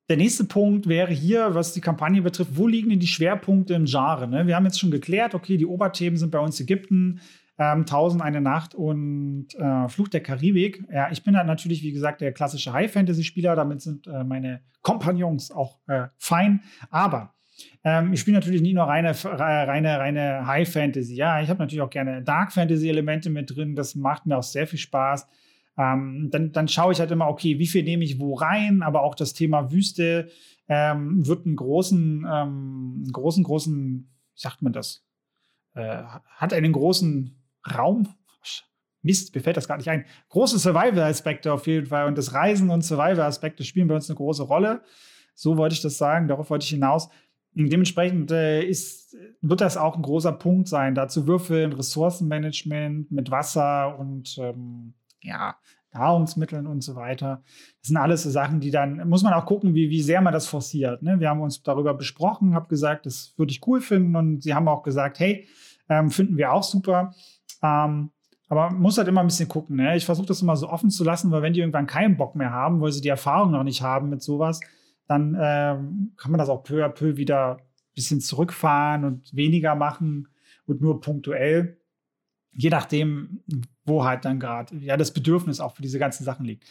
[0.09, 3.85] Der nächste Punkt wäre hier, was die Kampagne betrifft, wo liegen denn die Schwerpunkte im
[3.85, 4.27] Genre?
[4.27, 4.47] Ne?
[4.47, 7.21] Wir haben jetzt schon geklärt, okay, die Oberthemen sind bei uns Ägypten,
[7.59, 10.83] ähm, Tausend eine Nacht und äh, Fluch der Karibik.
[10.91, 15.51] Ja, ich bin halt natürlich, wie gesagt, der klassische High-Fantasy-Spieler, damit sind äh, meine Kompagnons
[15.51, 16.63] auch äh, fein.
[16.89, 17.35] Aber
[17.85, 21.17] ähm, ich spiele natürlich nie nur reine, reine, reine High-Fantasy.
[21.17, 23.75] Ja, ich habe natürlich auch gerne Dark-Fantasy-Elemente mit drin.
[23.75, 25.27] Das macht mir auch sehr viel Spaß.
[25.79, 29.03] Ähm, dann, dann schaue ich halt immer, okay, wie viel nehme ich wo rein, aber
[29.03, 30.29] auch das Thema Wüste
[30.69, 35.07] ähm, wird einen großen, ähm, großen, großen, wie sagt man das,
[35.75, 36.03] äh,
[36.37, 37.41] hat einen großen
[37.75, 38.09] Raum.
[39.03, 40.05] Mist, mir fällt das gar nicht ein.
[40.31, 42.09] Große Survival-Aspekte auf jeden Fall.
[42.09, 44.83] Und das Reisen und Survival-Aspekte spielen bei uns eine große Rolle.
[45.35, 47.09] So wollte ich das sagen, darauf wollte ich hinaus.
[47.57, 53.13] Und dementsprechend äh, ist, wird das auch ein großer Punkt sein, da zu würfeln, Ressourcenmanagement
[53.13, 55.57] mit Wasser und ähm, ja,
[55.93, 57.43] Nahrungsmitteln und so weiter.
[57.81, 60.33] Das sind alles so Sachen, die dann, muss man auch gucken, wie, wie sehr man
[60.33, 61.03] das forciert.
[61.03, 61.19] Ne?
[61.21, 64.69] Wir haben uns darüber besprochen, habe gesagt, das würde ich cool finden und sie haben
[64.69, 65.49] auch gesagt, hey,
[65.89, 67.15] ähm, finden wir auch super.
[67.63, 68.11] Ähm,
[68.51, 69.77] aber man muss halt immer ein bisschen gucken.
[69.77, 69.97] Ne?
[69.97, 72.51] Ich versuche das immer so offen zu lassen, weil wenn die irgendwann keinen Bock mehr
[72.51, 74.61] haben, weil sie die Erfahrung noch nicht haben mit sowas,
[75.07, 79.75] dann ähm, kann man das auch peu à peu wieder ein bisschen zurückfahren und weniger
[79.75, 80.29] machen
[80.67, 81.79] und nur punktuell
[82.59, 83.41] je nachdem,
[83.89, 86.65] wo halt dann gerade ja das Bedürfnis auch für diese ganzen Sachen liegt.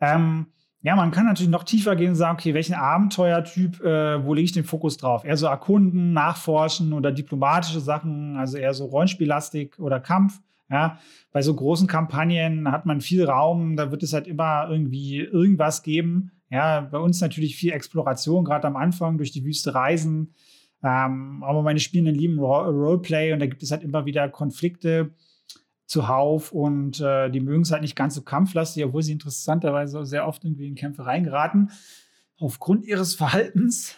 [0.00, 0.46] Ähm,
[0.82, 4.46] ja, man kann natürlich noch tiefer gehen und sagen, okay, welchen Abenteuertyp, äh, wo lege
[4.46, 5.24] ich den Fokus drauf?
[5.24, 10.40] Eher so erkunden, nachforschen oder diplomatische Sachen, also eher so Rollenspiellastik oder Kampf.
[10.70, 10.98] Ja,
[11.32, 15.82] bei so großen Kampagnen hat man viel Raum, da wird es halt immer irgendwie irgendwas
[15.82, 16.30] geben.
[16.48, 20.32] Ja, bei uns natürlich viel Exploration, gerade am Anfang durch die Wüste reisen.
[20.82, 25.10] Ähm, aber meine Spielenden lieben Roleplay und da gibt es halt immer wieder Konflikte
[25.90, 30.26] zuhauf und äh, die mögen es halt nicht ganz so kampflastig, obwohl sie interessanterweise sehr
[30.26, 31.72] oft irgendwie in Kämpfe reingeraten,
[32.38, 33.96] aufgrund ihres Verhaltens.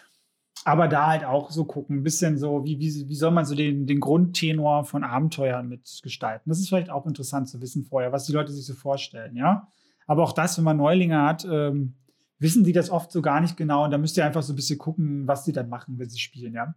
[0.65, 3.53] Aber da halt auch so gucken, ein bisschen so, wie, wie, wie soll man so
[3.53, 6.49] den, den Grundtenor von Abenteuern mitgestalten.
[6.49, 9.67] Das ist vielleicht auch interessant zu wissen vorher, was die Leute sich so vorstellen, ja.
[10.07, 11.93] Aber auch das, wenn man Neulinge hat, ähm,
[12.39, 14.55] wissen die das oft so gar nicht genau und da müsst ihr einfach so ein
[14.55, 16.73] bisschen gucken, was die dann machen, wenn sie spielen, ja.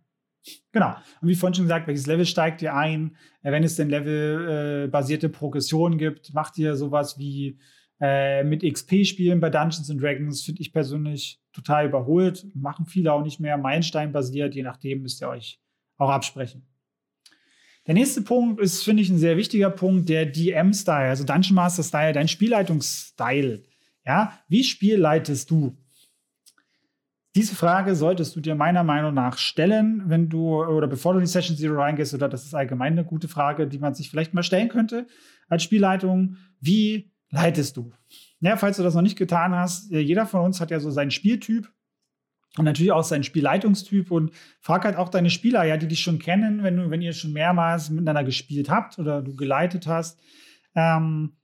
[0.72, 0.94] Genau.
[1.20, 3.16] Und wie vorhin schon gesagt, welches Level steigt ihr ein?
[3.42, 7.58] Äh, wenn es denn levelbasierte äh, Progression gibt, macht ihr sowas wie
[8.00, 12.46] äh, mit XP spielen bei Dungeons and Dragons, finde ich persönlich total überholt.
[12.54, 13.56] Machen viele auch nicht mehr.
[13.56, 15.60] Meilenstein basiert, je nachdem müsst ihr euch
[15.96, 16.66] auch absprechen.
[17.86, 21.84] Der nächste Punkt ist, finde ich, ein sehr wichtiger Punkt, der DM-Style, also Dungeon Master
[21.84, 23.62] Style, dein Spielleitungsstyle.
[24.04, 25.76] Ja, wie spielleitest du?
[27.36, 31.26] Diese Frage solltest du dir meiner Meinung nach stellen, wenn du oder bevor du in
[31.26, 34.32] die Session Zero reingehst, oder das ist allgemein eine gute Frage, die man sich vielleicht
[34.32, 35.06] mal stellen könnte
[35.46, 36.38] als Spielleitung.
[36.60, 37.92] Wie leitest du?
[38.40, 40.90] Ja, falls du das noch nicht getan hast, äh, jeder von uns hat ja so
[40.90, 41.70] seinen Spieltyp
[42.56, 44.30] und natürlich auch seinen Spielleitungstyp und
[44.62, 47.34] frag halt auch deine Spieler, ja, die dich schon kennen, wenn du, wenn ihr schon
[47.34, 50.18] mehrmals miteinander gespielt habt oder du geleitet hast.
[50.74, 51.36] Ähm,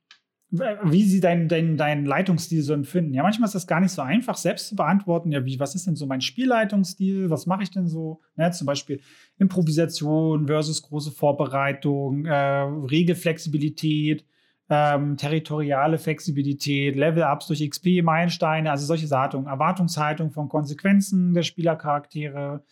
[0.52, 3.14] wie sie deinen dein, dein Leitungsstil so empfinden.
[3.14, 5.32] Ja, manchmal ist das gar nicht so einfach, selbst zu beantworten.
[5.32, 7.30] Ja, wie, was ist denn so mein Spielleitungsstil?
[7.30, 8.20] Was mache ich denn so?
[8.36, 9.00] Ja, zum Beispiel
[9.38, 14.26] Improvisation versus große Vorbereitung, äh, Regelflexibilität,
[14.68, 22.62] ähm, territoriale Flexibilität, Level-Ups durch XP, Meilensteine, also solche Sachen, Erwartungshaltung von Konsequenzen der Spielercharaktere.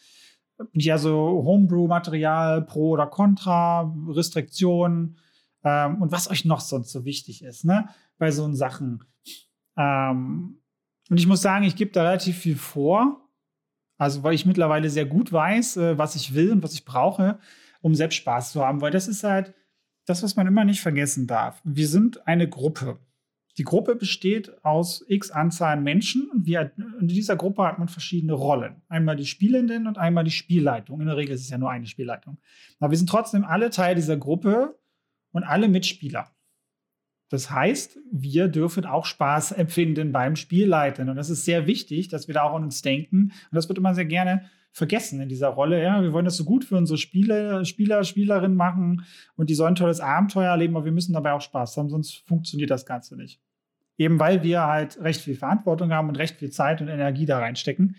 [0.74, 5.16] Ja, so Homebrew-Material, Pro oder Contra, Restriktionen,
[5.64, 9.04] ähm, und was euch noch sonst so wichtig ist, ne, bei so Sachen.
[9.76, 10.60] Ähm,
[11.08, 13.28] und ich muss sagen, ich gebe da relativ viel vor.
[13.98, 17.38] Also, weil ich mittlerweile sehr gut weiß, äh, was ich will und was ich brauche,
[17.82, 18.80] um selbst Spaß zu haben.
[18.80, 19.52] Weil das ist halt
[20.06, 21.60] das, was man immer nicht vergessen darf.
[21.64, 22.98] Wir sind eine Gruppe.
[23.58, 28.32] Die Gruppe besteht aus x Anzahl Menschen und wir, in dieser Gruppe hat man verschiedene
[28.32, 28.80] Rollen.
[28.88, 31.00] Einmal die Spielenden und einmal die Spielleitung.
[31.00, 32.38] In der Regel ist es ja nur eine Spielleitung.
[32.78, 34.78] Aber wir sind trotzdem alle Teil dieser Gruppe
[35.32, 36.30] und alle Mitspieler.
[37.30, 41.08] Das heißt, wir dürfen auch Spaß empfinden beim Spielleiten.
[41.08, 43.32] Und das ist sehr wichtig, dass wir da auch an uns denken.
[43.50, 45.82] Und das wird immer sehr gerne vergessen in dieser Rolle.
[45.82, 49.04] Ja, wir wollen das so gut für unsere Spiele, Spieler, Spielerinnen machen
[49.36, 52.26] und die sollen ein tolles Abenteuer erleben, aber wir müssen dabei auch Spaß haben, sonst
[52.26, 53.40] funktioniert das Ganze nicht.
[53.98, 57.38] Eben weil wir halt recht viel Verantwortung haben und recht viel Zeit und Energie da
[57.38, 57.96] reinstecken.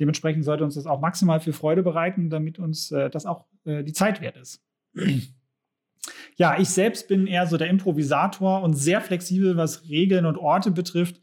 [0.00, 3.84] Dementsprechend sollte uns das auch maximal viel Freude bereiten, damit uns äh, das auch äh,
[3.84, 4.64] die Zeit wert ist.
[6.36, 10.70] Ja, ich selbst bin eher so der Improvisator und sehr flexibel, was Regeln und Orte
[10.70, 11.20] betrifft.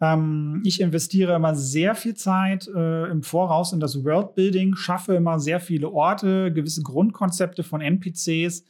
[0.00, 5.38] Ähm, ich investiere immer sehr viel Zeit äh, im Voraus in das Worldbuilding, schaffe immer
[5.40, 8.64] sehr viele Orte, gewisse Grundkonzepte von NPCs.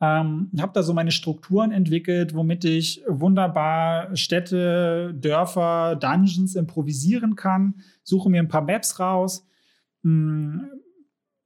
[0.00, 7.76] Ähm, habe da so meine Strukturen entwickelt, womit ich wunderbar Städte, Dörfer, Dungeons improvisieren kann.
[8.02, 9.46] Suche mir ein paar Maps raus,
[10.02, 10.70] mh, hm,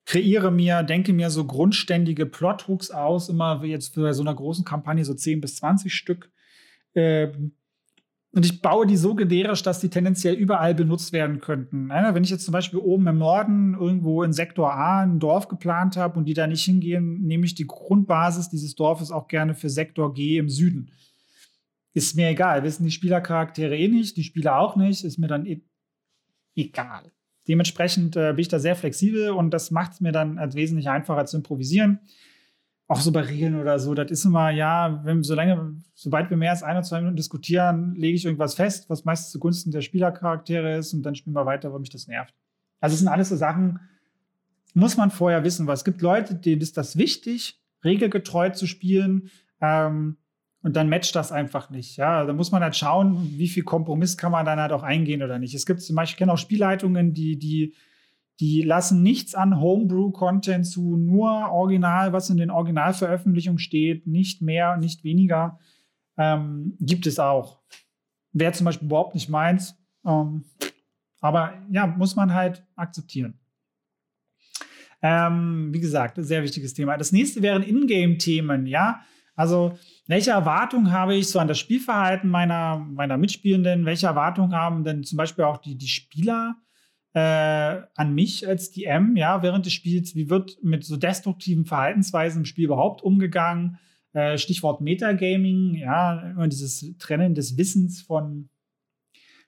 [0.08, 5.04] kreiere mir, denke mir so grundständige Plothooks aus, immer jetzt für so einer großen Kampagne
[5.04, 6.32] so 10 bis 20 Stück.
[6.94, 7.52] Ähm,
[8.32, 11.90] und ich baue die so generisch, dass die tendenziell überall benutzt werden könnten.
[11.90, 15.98] Wenn ich jetzt zum Beispiel oben im Norden irgendwo in Sektor A ein Dorf geplant
[15.98, 19.68] habe und die da nicht hingehen, nehme ich die Grundbasis dieses Dorfes auch gerne für
[19.68, 20.90] Sektor G im Süden.
[21.92, 22.62] Ist mir egal.
[22.62, 25.60] Wissen die Spielercharaktere eh nicht, die Spieler auch nicht, ist mir dann e
[26.54, 27.12] egal.
[27.48, 30.88] Dementsprechend äh, bin ich da sehr flexibel und das macht es mir dann als wesentlich
[30.88, 32.00] einfacher zu improvisieren.
[32.87, 36.50] Auch so bei Regeln oder so, das ist immer, ja, wenn, solange, sobald wir mehr
[36.50, 40.76] als ein oder zwei Minuten diskutieren, lege ich irgendwas fest, was meistens zugunsten der Spielercharaktere
[40.76, 42.34] ist und dann spielen wir weiter, weil mich das nervt.
[42.80, 43.80] Also es sind alles so Sachen,
[44.74, 49.30] muss man vorher wissen, weil es gibt Leute, denen ist das wichtig, regelgetreu zu spielen.
[49.61, 50.16] Ähm,
[50.62, 51.96] und dann matcht das einfach nicht.
[51.96, 55.22] Ja, da muss man halt schauen, wie viel Kompromiss kann man dann halt auch eingehen
[55.22, 55.54] oder nicht.
[55.54, 57.74] Es gibt zum Beispiel, ich kenne auch Spielleitungen, die, die,
[58.40, 64.76] die lassen nichts an Homebrew-Content zu, nur Original, was in den Originalveröffentlichungen steht, nicht mehr,
[64.76, 65.58] nicht weniger.
[66.16, 67.60] Ähm, gibt es auch.
[68.32, 69.76] Wäre zum Beispiel überhaupt nicht meins.
[70.04, 70.44] Ähm,
[71.20, 73.38] aber ja, muss man halt akzeptieren.
[75.00, 76.96] Ähm, wie gesagt, sehr wichtiges Thema.
[76.96, 79.00] Das nächste wären Ingame-Themen, ja.
[79.38, 83.87] Also, welche Erwartungen habe ich so an das Spielverhalten meiner, meiner Mitspielenden?
[83.87, 86.57] Welche Erwartungen haben denn zum Beispiel auch die, die Spieler
[87.12, 87.20] äh,
[87.94, 90.16] an mich als DM, ja, während des Spiels?
[90.16, 93.79] Wie wird mit so destruktiven Verhaltensweisen im Spiel überhaupt umgegangen?
[94.12, 98.48] Äh, Stichwort Metagaming, ja, immer dieses Trennen des Wissens von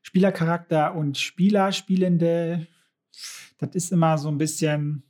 [0.02, 2.68] Spielercharakter und Spielerspielende.
[3.58, 5.09] Das ist immer so ein bisschen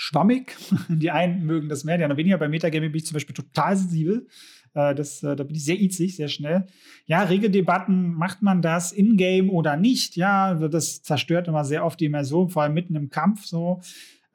[0.00, 0.56] schwammig.
[0.88, 2.38] Die einen mögen das mehr, die anderen weniger.
[2.38, 4.26] Bei Metagaming bin ich zum Beispiel total sensibel.
[4.72, 6.66] Äh, das, äh, da bin ich sehr itzig, sehr schnell.
[7.04, 10.16] Ja, Regeldebatten, macht man das in-game oder nicht?
[10.16, 13.82] Ja, das zerstört immer sehr oft die Immersion, vor allem mitten im Kampf so.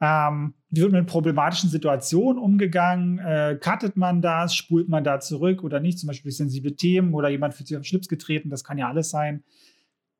[0.00, 3.18] Ähm, wie wird mit problematischen Situationen umgegangen?
[3.18, 4.54] Äh, cuttet man das?
[4.54, 5.98] Spult man da zurück oder nicht?
[5.98, 8.50] Zum Beispiel sensible Themen oder jemand fühlt sich auf den Schlips getreten.
[8.50, 9.42] Das kann ja alles sein.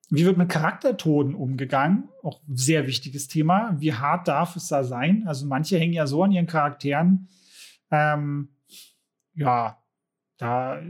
[0.08, 2.08] Wie wird mit Charaktertoden umgegangen?
[2.22, 3.74] Auch sehr wichtiges Thema.
[3.78, 5.24] Wie hart darf es da sein?
[5.26, 7.28] Also manche hängen ja so an ihren Charakteren.
[7.90, 8.50] Ähm,
[9.34, 9.82] ja,
[10.38, 10.80] da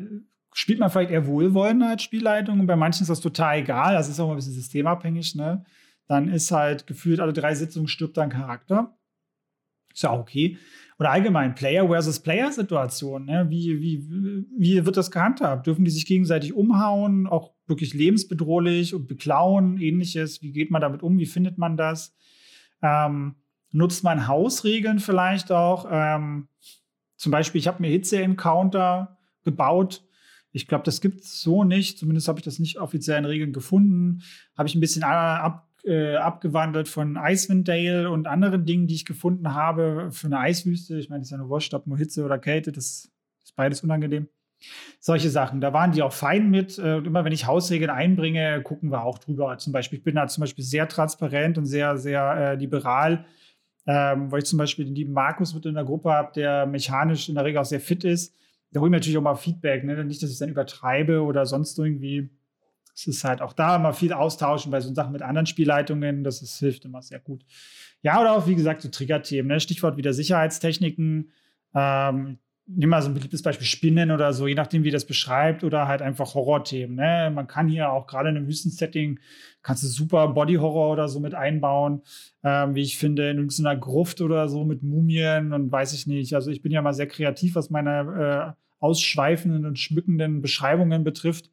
[0.52, 3.94] spielt man vielleicht eher wohlwollender als Spielleitung und bei manchen ist das total egal.
[3.94, 5.34] Das ist auch ein bisschen systemabhängig.
[5.34, 5.64] Ne?
[6.06, 8.96] Dann ist halt gefühlt alle drei Sitzungen stirbt dein Charakter.
[9.96, 10.58] Ist ja auch okay.
[10.98, 13.24] Oder allgemein Player versus Player-Situation.
[13.24, 13.46] Ne?
[13.48, 15.66] Wie, wie, wie wird das gehandhabt?
[15.66, 17.26] Dürfen die sich gegenseitig umhauen?
[17.26, 20.42] Auch wirklich lebensbedrohlich und beklauen, ähnliches.
[20.42, 21.18] Wie geht man damit um?
[21.18, 22.14] Wie findet man das?
[22.82, 23.36] Ähm,
[23.72, 25.86] nutzt man Hausregeln vielleicht auch?
[25.90, 26.48] Ähm,
[27.16, 30.04] zum Beispiel, ich habe mir Hitze-Encounter gebaut.
[30.52, 31.98] Ich glaube, das gibt es so nicht.
[31.98, 34.22] Zumindest habe ich das nicht offiziell in Regeln gefunden.
[34.56, 39.04] Habe ich ein bisschen ab, äh, abgewandelt von Icewind Dale und anderen Dingen, die ich
[39.04, 40.98] gefunden habe für eine Eiswüste.
[40.98, 43.10] Ich meine, das ist ja eine Wurscht, ob nur Hitze oder Kälte, das
[43.44, 44.28] ist beides unangenehm.
[45.00, 46.78] Solche Sachen, da waren die auch fein mit.
[46.78, 49.56] Äh, immer wenn ich Hausregeln einbringe, gucken wir auch drüber.
[49.58, 53.26] Zum Beispiel, ich bin da zum Beispiel sehr transparent und sehr, sehr äh, liberal,
[53.86, 57.28] ähm, weil ich zum Beispiel den lieben Markus mit in der Gruppe habe, der mechanisch
[57.28, 58.34] in der Regel auch sehr fit ist.
[58.72, 60.04] Da hole ich natürlich auch mal Feedback, ne?
[60.04, 62.30] nicht, dass ich dann übertreibe oder sonst irgendwie
[62.96, 66.24] es ist halt auch da immer viel austauschen bei so Sachen mit anderen Spielleitungen.
[66.24, 67.44] Das ist, hilft immer sehr gut.
[68.00, 69.48] Ja, oder auch, wie gesagt, so Triggerthemen.
[69.48, 69.60] Ne?
[69.60, 71.30] Stichwort wieder Sicherheitstechniken.
[71.74, 75.62] Ähm, nimm mal so ein beliebtes Beispiel Spinnen oder so, je nachdem, wie das beschreibt,
[75.62, 76.96] oder halt einfach Horrorthemen.
[76.96, 77.30] Ne?
[77.34, 79.20] Man kann hier auch gerade in einem Wüstensetting,
[79.62, 82.00] kannst du super Body-Horror oder so mit einbauen,
[82.44, 86.06] ähm, wie ich finde, in so einer Gruft oder so mit Mumien und weiß ich
[86.06, 86.34] nicht.
[86.34, 91.50] Also ich bin ja mal sehr kreativ, was meine äh, ausschweifenden und schmückenden Beschreibungen betrifft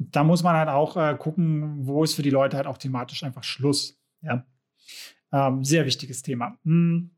[0.00, 3.22] da muss man halt auch äh, gucken, wo ist für die Leute halt auch thematisch
[3.22, 4.00] einfach Schluss.
[4.22, 4.46] Ja.
[5.30, 6.56] Ähm, sehr wichtiges Thema.
[6.64, 7.10] Hm.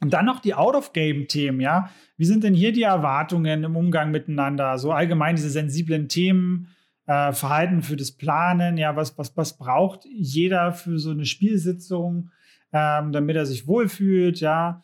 [0.00, 1.90] Und dann noch die Out-of-Game-Themen, ja.
[2.16, 4.78] Wie sind denn hier die Erwartungen im Umgang miteinander?
[4.78, 6.68] So allgemein diese sensiblen Themen,
[7.06, 12.30] äh, Verhalten für das Planen, ja, was, was, was braucht jeder für so eine Spielsitzung,
[12.72, 14.82] ähm, damit er sich wohlfühlt, ja.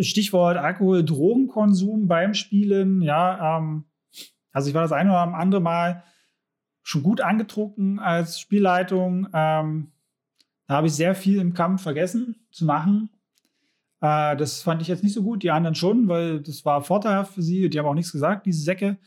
[0.00, 3.58] Stichwort Alkohol, Drogenkonsum beim Spielen, ja.
[3.58, 3.84] Ähm,
[4.50, 6.02] also ich war das ein oder andere Mal
[6.86, 9.26] schon gut angetrunken als Spielleitung.
[9.34, 9.90] Ähm,
[10.68, 13.10] da habe ich sehr viel im Kampf vergessen zu machen.
[14.00, 17.34] Äh, das fand ich jetzt nicht so gut, die anderen schon, weil das war vorteilhaft
[17.34, 17.68] für sie.
[17.68, 18.98] Die haben auch nichts gesagt, diese Säcke.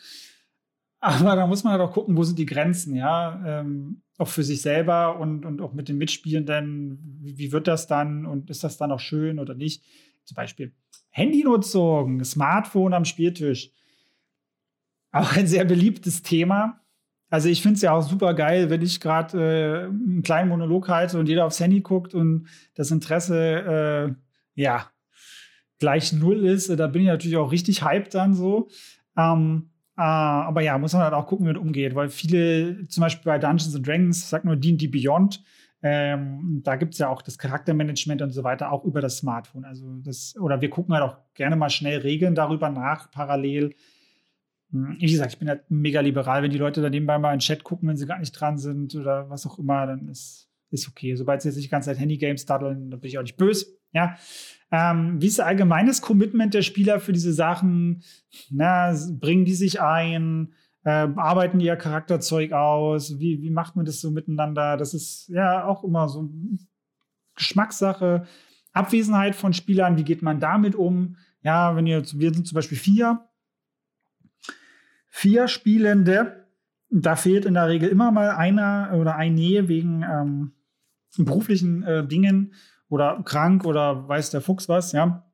[1.00, 3.42] Aber da muss man halt auch gucken, wo sind die Grenzen, ja.
[3.46, 7.20] Ähm, auch für sich selber und, und auch mit den Mitspielenden.
[7.22, 9.86] Wie, wie wird das dann und ist das dann auch schön oder nicht?
[10.26, 10.74] Zum Beispiel
[11.12, 13.72] Handynutzung, Smartphone am Spieltisch.
[15.14, 16.79] Auch ein sehr beliebtes Thema.
[17.30, 20.90] Also ich finde es ja auch super geil, wenn ich gerade äh, einen kleinen Monolog
[20.90, 24.16] halte und jeder aufs Handy guckt und das Interesse
[24.56, 24.88] äh, ja
[25.80, 26.70] gleich null ist.
[26.70, 28.70] Da bin ich natürlich auch richtig hyped dann so.
[29.18, 33.02] Ähm, äh, aber ja, muss man halt auch gucken, wie man umgeht, weil viele, zum
[33.02, 35.44] Beispiel bei Dungeons and Dragons, sagt nur D&D Beyond,
[35.82, 39.66] ähm, da gibt es ja auch das Charaktermanagement und so weiter auch über das Smartphone.
[39.66, 43.76] Also das, oder wir gucken halt auch gerne mal schnell Regeln darüber nach, parallel
[44.72, 46.44] wie gesagt, ich bin halt mega liberal.
[46.44, 48.58] Wenn die Leute da nebenbei mal in den Chat gucken, wenn sie gar nicht dran
[48.58, 51.16] sind oder was auch immer, dann ist, ist okay.
[51.16, 53.66] Sobald sie jetzt nicht die ganze Zeit Handygames daddeln, dann bin ich auch nicht böse.
[53.92, 54.16] Ja.
[54.72, 58.04] Ähm, wie ist allgemeines Commitment der Spieler für diese Sachen?
[58.52, 60.54] Na, bringen die sich ein?
[60.84, 63.20] Äh, arbeiten ihr Charakterzeug aus?
[63.20, 64.78] Wie, wie macht man das so miteinander?
[64.78, 66.30] Das ist ja auch immer so
[67.36, 68.28] Geschmackssache.
[68.72, 71.16] Abwesenheit von Spielern, wie geht man damit um?
[71.42, 73.29] Ja, wenn ihr, wir sind zum Beispiel vier,
[75.20, 76.48] vier Spielende.
[76.90, 80.54] Da fehlt in der Regel immer mal einer oder eine Nähe wegen ähm,
[81.18, 82.54] beruflichen äh, Dingen
[82.88, 85.30] oder krank oder weiß der Fuchs was, ja.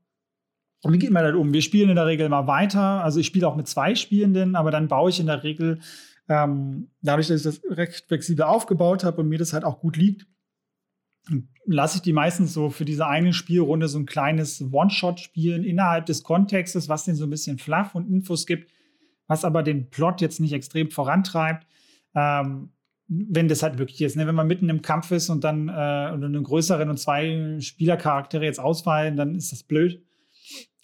[0.82, 1.54] Und wie geht man damit um?
[1.54, 3.04] Wir spielen in der Regel immer weiter.
[3.04, 5.80] Also ich spiele auch mit zwei Spielenden, aber dann baue ich in der Regel,
[6.28, 9.98] ähm, dadurch, dass ich das recht flexibel aufgebaut habe und mir das halt auch gut
[9.98, 10.28] liegt,
[11.66, 16.08] lasse ich die meistens so für diese eine Spielrunde so ein kleines One-Shot spielen innerhalb
[16.08, 18.72] des Kontextes, was den so ein bisschen fluff und Infos gibt,
[19.28, 21.68] was aber den Plot jetzt nicht extrem vorantreibt.
[22.14, 22.70] Ähm,
[23.08, 24.26] wenn das halt wirklich ist, ne?
[24.26, 28.44] wenn man mitten im Kampf ist und dann äh, oder einen größeren und zwei Spielercharaktere
[28.44, 30.04] jetzt ausfallen, dann ist das blöd.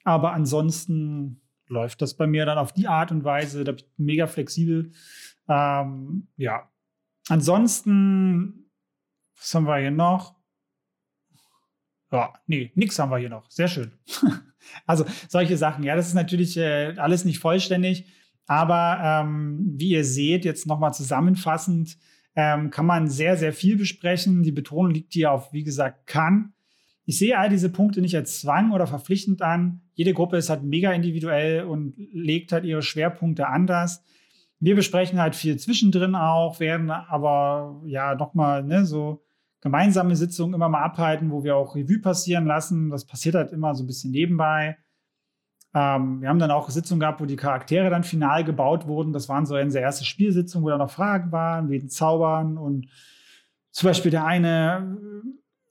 [0.04, 3.92] Aber ansonsten läuft das bei mir dann auf die Art und Weise, da bin ich
[3.98, 4.92] mega flexibel.
[5.48, 6.70] Ähm, ja.
[7.30, 8.70] Ansonsten,
[9.36, 10.36] was haben wir hier noch?
[12.12, 13.50] Ja, nee, nix haben wir hier noch.
[13.50, 13.92] Sehr schön.
[14.86, 15.84] also solche Sachen.
[15.84, 18.06] Ja, das ist natürlich äh, alles nicht vollständig.
[18.48, 21.98] Aber ähm, wie ihr seht, jetzt nochmal zusammenfassend,
[22.36, 24.44] ähm, kann man sehr, sehr viel besprechen.
[24.44, 26.54] Die Betonung liegt hier auf, wie gesagt, kann.
[27.06, 29.82] Ich sehe all diese Punkte nicht als Zwang oder verpflichtend an.
[29.94, 34.04] Jede Gruppe ist halt mega individuell und legt halt ihre Schwerpunkte anders.
[34.60, 39.24] Wir besprechen halt viel zwischendrin auch, werden aber ja nochmal ne, so
[39.60, 42.90] gemeinsame Sitzungen immer mal abhalten, wo wir auch Revue passieren lassen.
[42.90, 44.78] Das passiert halt immer so ein bisschen nebenbei.
[45.74, 49.14] Ähm, wir haben dann auch Sitzungen gehabt, wo die Charaktere dann final gebaut wurden.
[49.14, 52.88] Das waren so unsere erste Spielsitzung, wo da noch Fragen waren, wegen Zaubern und
[53.72, 54.98] zum Beispiel der eine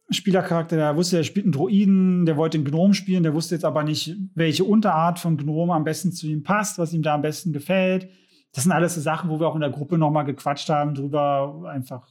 [0.09, 3.55] äh, Spielercharakter, der wusste, er spielt einen Droiden, der wollte einen Gnom spielen, der wusste
[3.55, 7.14] jetzt aber nicht, welche Unterart von Gnom am besten zu ihm passt, was ihm da
[7.14, 8.09] am besten gefällt.
[8.53, 11.70] Das sind alles so Sachen, wo wir auch in der Gruppe nochmal gequatscht haben, drüber
[11.72, 12.09] einfach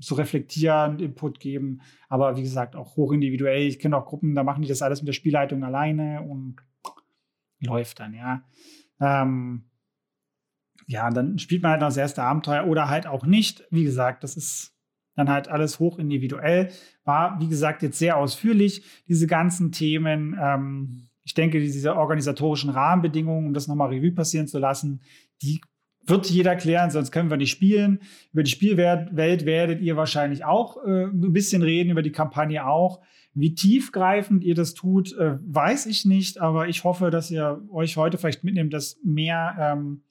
[0.00, 1.80] zu reflektieren, Input geben.
[2.08, 3.66] Aber wie gesagt, auch hochindividuell.
[3.66, 6.56] Ich kenne auch Gruppen, da machen die das alles mit der Spielleitung alleine und
[7.66, 8.42] läuft dann, ja.
[9.00, 9.64] Ähm,
[10.86, 13.64] ja, dann spielt man halt noch das erste Abenteuer oder halt auch nicht.
[13.70, 14.74] Wie gesagt, das ist
[15.14, 16.70] dann halt alles hoch individuell.
[17.04, 20.36] War, wie gesagt, jetzt sehr ausführlich, diese ganzen Themen.
[20.40, 25.02] Ähm, ich denke, diese organisatorischen Rahmenbedingungen, um das nochmal Revue passieren zu lassen,
[25.42, 25.60] die
[26.04, 28.00] wird jeder klären, sonst können wir nicht spielen.
[28.32, 29.14] Über die Spielwelt
[29.46, 33.00] werdet ihr wahrscheinlich auch äh, ein bisschen reden, über die Kampagne auch.
[33.34, 37.96] Wie tiefgreifend ihr das tut, äh, weiß ich nicht, aber ich hoffe, dass ihr euch
[37.96, 40.02] heute vielleicht mitnehmt, das mehr ähm,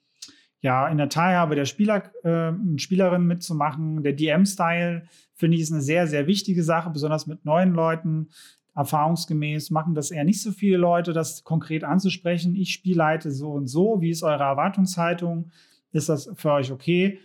[0.62, 4.04] ja, in der Teilhabe der Spieler äh, Spielerin mitzumachen.
[4.04, 5.04] Der DM-Style
[5.34, 8.30] finde ich ist eine sehr, sehr wichtige Sache, besonders mit neuen Leuten.
[8.76, 12.56] Erfahrungsgemäß machen das eher nicht so viele Leute, das konkret anzusprechen.
[12.56, 14.02] Ich spielleite so und so.
[14.02, 15.52] Wie ist eure Erwartungshaltung?
[15.92, 17.20] Ist das für euch okay?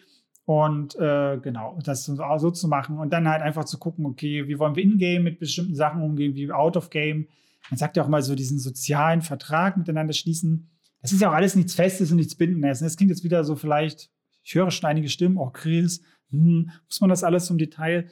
[0.46, 4.60] Und äh, genau, das so, zu machen und dann halt einfach zu gucken, okay, wie
[4.60, 7.26] wollen wir in-game mit bestimmten Sachen umgehen, wie out of game.
[7.68, 10.70] Man sagt ja auch mal so diesen sozialen Vertrag miteinander schließen.
[11.02, 12.78] Das ist ja auch alles nichts Festes und nichts Bindendes.
[12.78, 14.08] Das klingt jetzt wieder so vielleicht,
[14.44, 18.08] ich höre schon einige Stimmen, oh Chris, hm, muss man das alles zum Detail?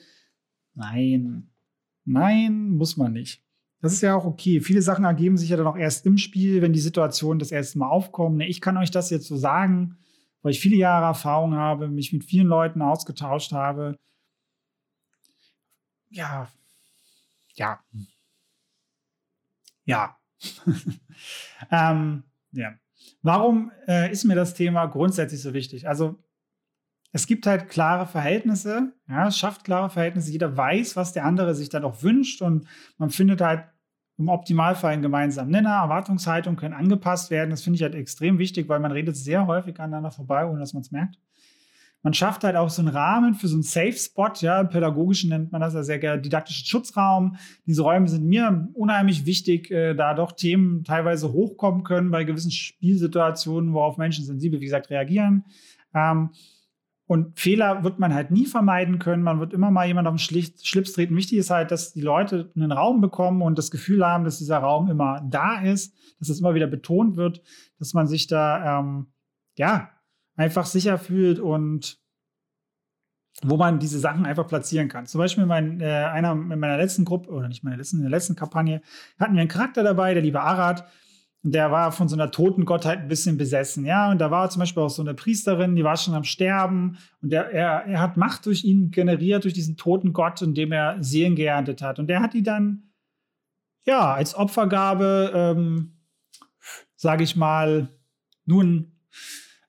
[0.75, 1.51] Nein,
[2.05, 3.45] nein, muss man nicht.
[3.81, 4.61] Das ist ja auch okay.
[4.61, 7.79] Viele Sachen ergeben sich ja dann auch erst im Spiel, wenn die Situationen das erste
[7.79, 8.41] Mal aufkommen.
[8.41, 9.99] Ich kann euch das jetzt so sagen
[10.45, 13.99] weil ich viele Jahre Erfahrung habe, mich mit vielen Leuten ausgetauscht habe.
[16.11, 16.49] Ja,
[17.55, 17.81] ja,
[19.85, 20.17] ja.
[21.71, 22.75] ähm, ja.
[23.23, 25.89] Warum äh, ist mir das Thema grundsätzlich so wichtig?
[25.89, 26.23] Also
[27.13, 30.31] es gibt halt klare Verhältnisse, ja, es schafft klare Verhältnisse.
[30.31, 32.69] Jeder weiß, was der andere sich dann auch wünscht und
[32.99, 33.65] man findet halt
[34.17, 35.83] im Optimalfall einen gemeinsamen Nenner.
[35.83, 37.51] Erwartungshaltungen können angepasst werden.
[37.51, 40.73] Das finde ich halt extrem wichtig, weil man redet sehr häufig aneinander vorbei, ohne dass
[40.73, 41.19] man es merkt.
[42.05, 45.31] Man schafft halt auch so einen Rahmen für so einen Safe Spot, ja, im Pädagogischen
[45.31, 47.37] nennt man das ja sehr gerne didaktischen Schutzraum.
[47.65, 52.51] Diese Räume sind mir unheimlich wichtig, äh, da doch Themen teilweise hochkommen können bei gewissen
[52.51, 55.47] Spielsituationen, worauf Menschen sensibel, wie gesagt, reagieren.
[55.95, 56.29] Ähm,
[57.07, 59.23] und Fehler wird man halt nie vermeiden können.
[59.23, 61.17] Man wird immer mal jemand auf den Schlips treten.
[61.17, 64.59] Wichtig ist halt, dass die Leute einen Raum bekommen und das Gefühl haben, dass dieser
[64.59, 67.43] Raum immer da ist, dass es immer wieder betont wird,
[67.79, 69.09] dass man sich da ähm,
[69.57, 69.91] ja
[70.37, 71.99] einfach sicher fühlt und
[73.43, 75.07] wo man diese Sachen einfach platzieren kann.
[75.07, 78.11] Zum Beispiel mein, äh, einer in meiner letzten Gruppe, oder nicht meiner letzten, in der
[78.11, 78.81] letzten Kampagne,
[79.19, 80.87] hatten wir einen Charakter dabei, der liebe Arad,
[81.53, 84.11] der war von so einer toten Gottheit ein bisschen besessen, ja.
[84.11, 87.31] Und da war zum Beispiel auch so eine Priesterin, die war schon am Sterben und
[87.31, 91.37] der, er, er hat Macht durch ihn generiert, durch diesen toten Gott, indem er Seelen
[91.37, 91.99] geerntet hat.
[91.99, 92.85] Und der hat die dann,
[93.85, 95.99] ja, als Opfergabe, ähm,
[96.97, 97.89] sage ich mal,
[98.47, 98.93] nun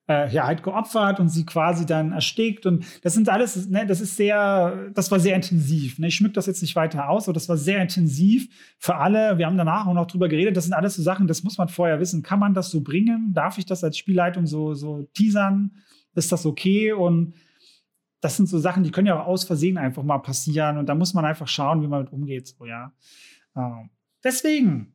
[0.08, 2.66] äh, ja, halt geopfert und sie quasi dann erstickt.
[2.66, 5.98] Und das sind alles, ne, das ist sehr, das war sehr intensiv.
[6.00, 6.08] Ne?
[6.08, 8.48] Ich schmück das jetzt nicht weiter aus, aber das war sehr intensiv
[8.78, 9.38] für alle.
[9.38, 10.56] Wir haben danach auch noch drüber geredet.
[10.56, 12.22] Das sind alles so Sachen, das muss man vorher wissen.
[12.22, 13.34] Kann man das so bringen?
[13.34, 15.72] Darf ich das als Spielleitung so, so teasern?
[16.14, 16.94] Ist das okay?
[16.94, 17.34] Und
[18.22, 20.78] das sind so Sachen, die können ja auch aus Versehen einfach mal passieren.
[20.78, 22.48] Und da muss man einfach schauen, wie man mit umgeht.
[22.48, 22.94] So, ja.
[23.56, 23.90] Ähm,
[24.24, 24.95] deswegen,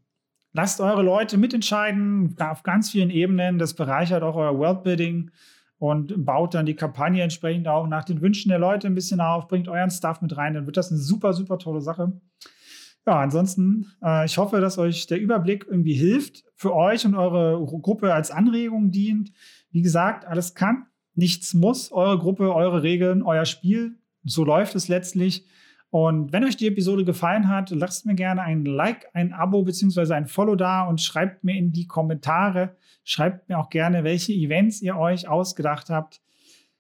[0.53, 3.59] Lasst eure Leute mitentscheiden auf ganz vielen Ebenen.
[3.59, 5.31] Das bereichert auch euer Worldbuilding.
[5.79, 9.49] und baut dann die Kampagne entsprechend auch nach den Wünschen der Leute ein bisschen auf,
[9.49, 12.13] bringt euren Stuff mit rein, dann wird das eine super, super tolle Sache.
[13.07, 17.65] Ja, ansonsten, äh, ich hoffe, dass euch der Überblick irgendwie hilft, für euch und eure
[17.65, 19.33] Gruppe als Anregung dient.
[19.71, 21.91] Wie gesagt, alles kann, nichts muss.
[21.93, 23.97] Eure Gruppe, eure Regeln, euer Spiel.
[24.25, 25.47] So läuft es letztlich.
[25.91, 30.15] Und wenn euch die Episode gefallen hat, lasst mir gerne ein Like, ein Abo bzw.
[30.15, 32.77] ein Follow da und schreibt mir in die Kommentare.
[33.03, 36.21] Schreibt mir auch gerne, welche Events ihr euch ausgedacht habt.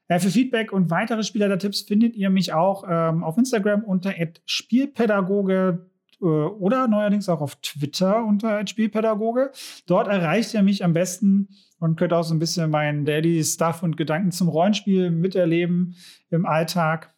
[0.06, 4.12] Äh, für Feedback und weitere Spielleiter-Tipps findet ihr mich auch ähm, auf Instagram unter
[4.44, 5.90] Spielpädagoge
[6.20, 9.50] äh, oder neuerdings auch auf Twitter unter Spielpädagoge.
[9.86, 11.48] Dort erreicht ihr mich am besten
[11.80, 15.96] und könnt auch so ein bisschen meinen Daily Stuff und Gedanken zum Rollenspiel miterleben
[16.30, 17.14] im Alltag.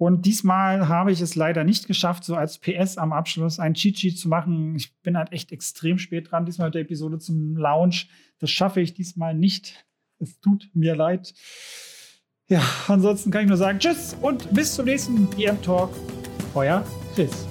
[0.00, 3.98] Und diesmal habe ich es leider nicht geschafft, so als PS am Abschluss ein Cheat
[3.98, 4.74] Sheet zu machen.
[4.74, 8.08] Ich bin halt echt extrem spät dran, diesmal mit der Episode zum Launch.
[8.38, 9.84] Das schaffe ich diesmal nicht.
[10.18, 11.34] Es tut mir leid.
[12.48, 15.90] Ja, ansonsten kann ich nur sagen Tschüss und bis zum nächsten DM Talk.
[16.54, 16.82] Euer
[17.14, 17.49] Chris.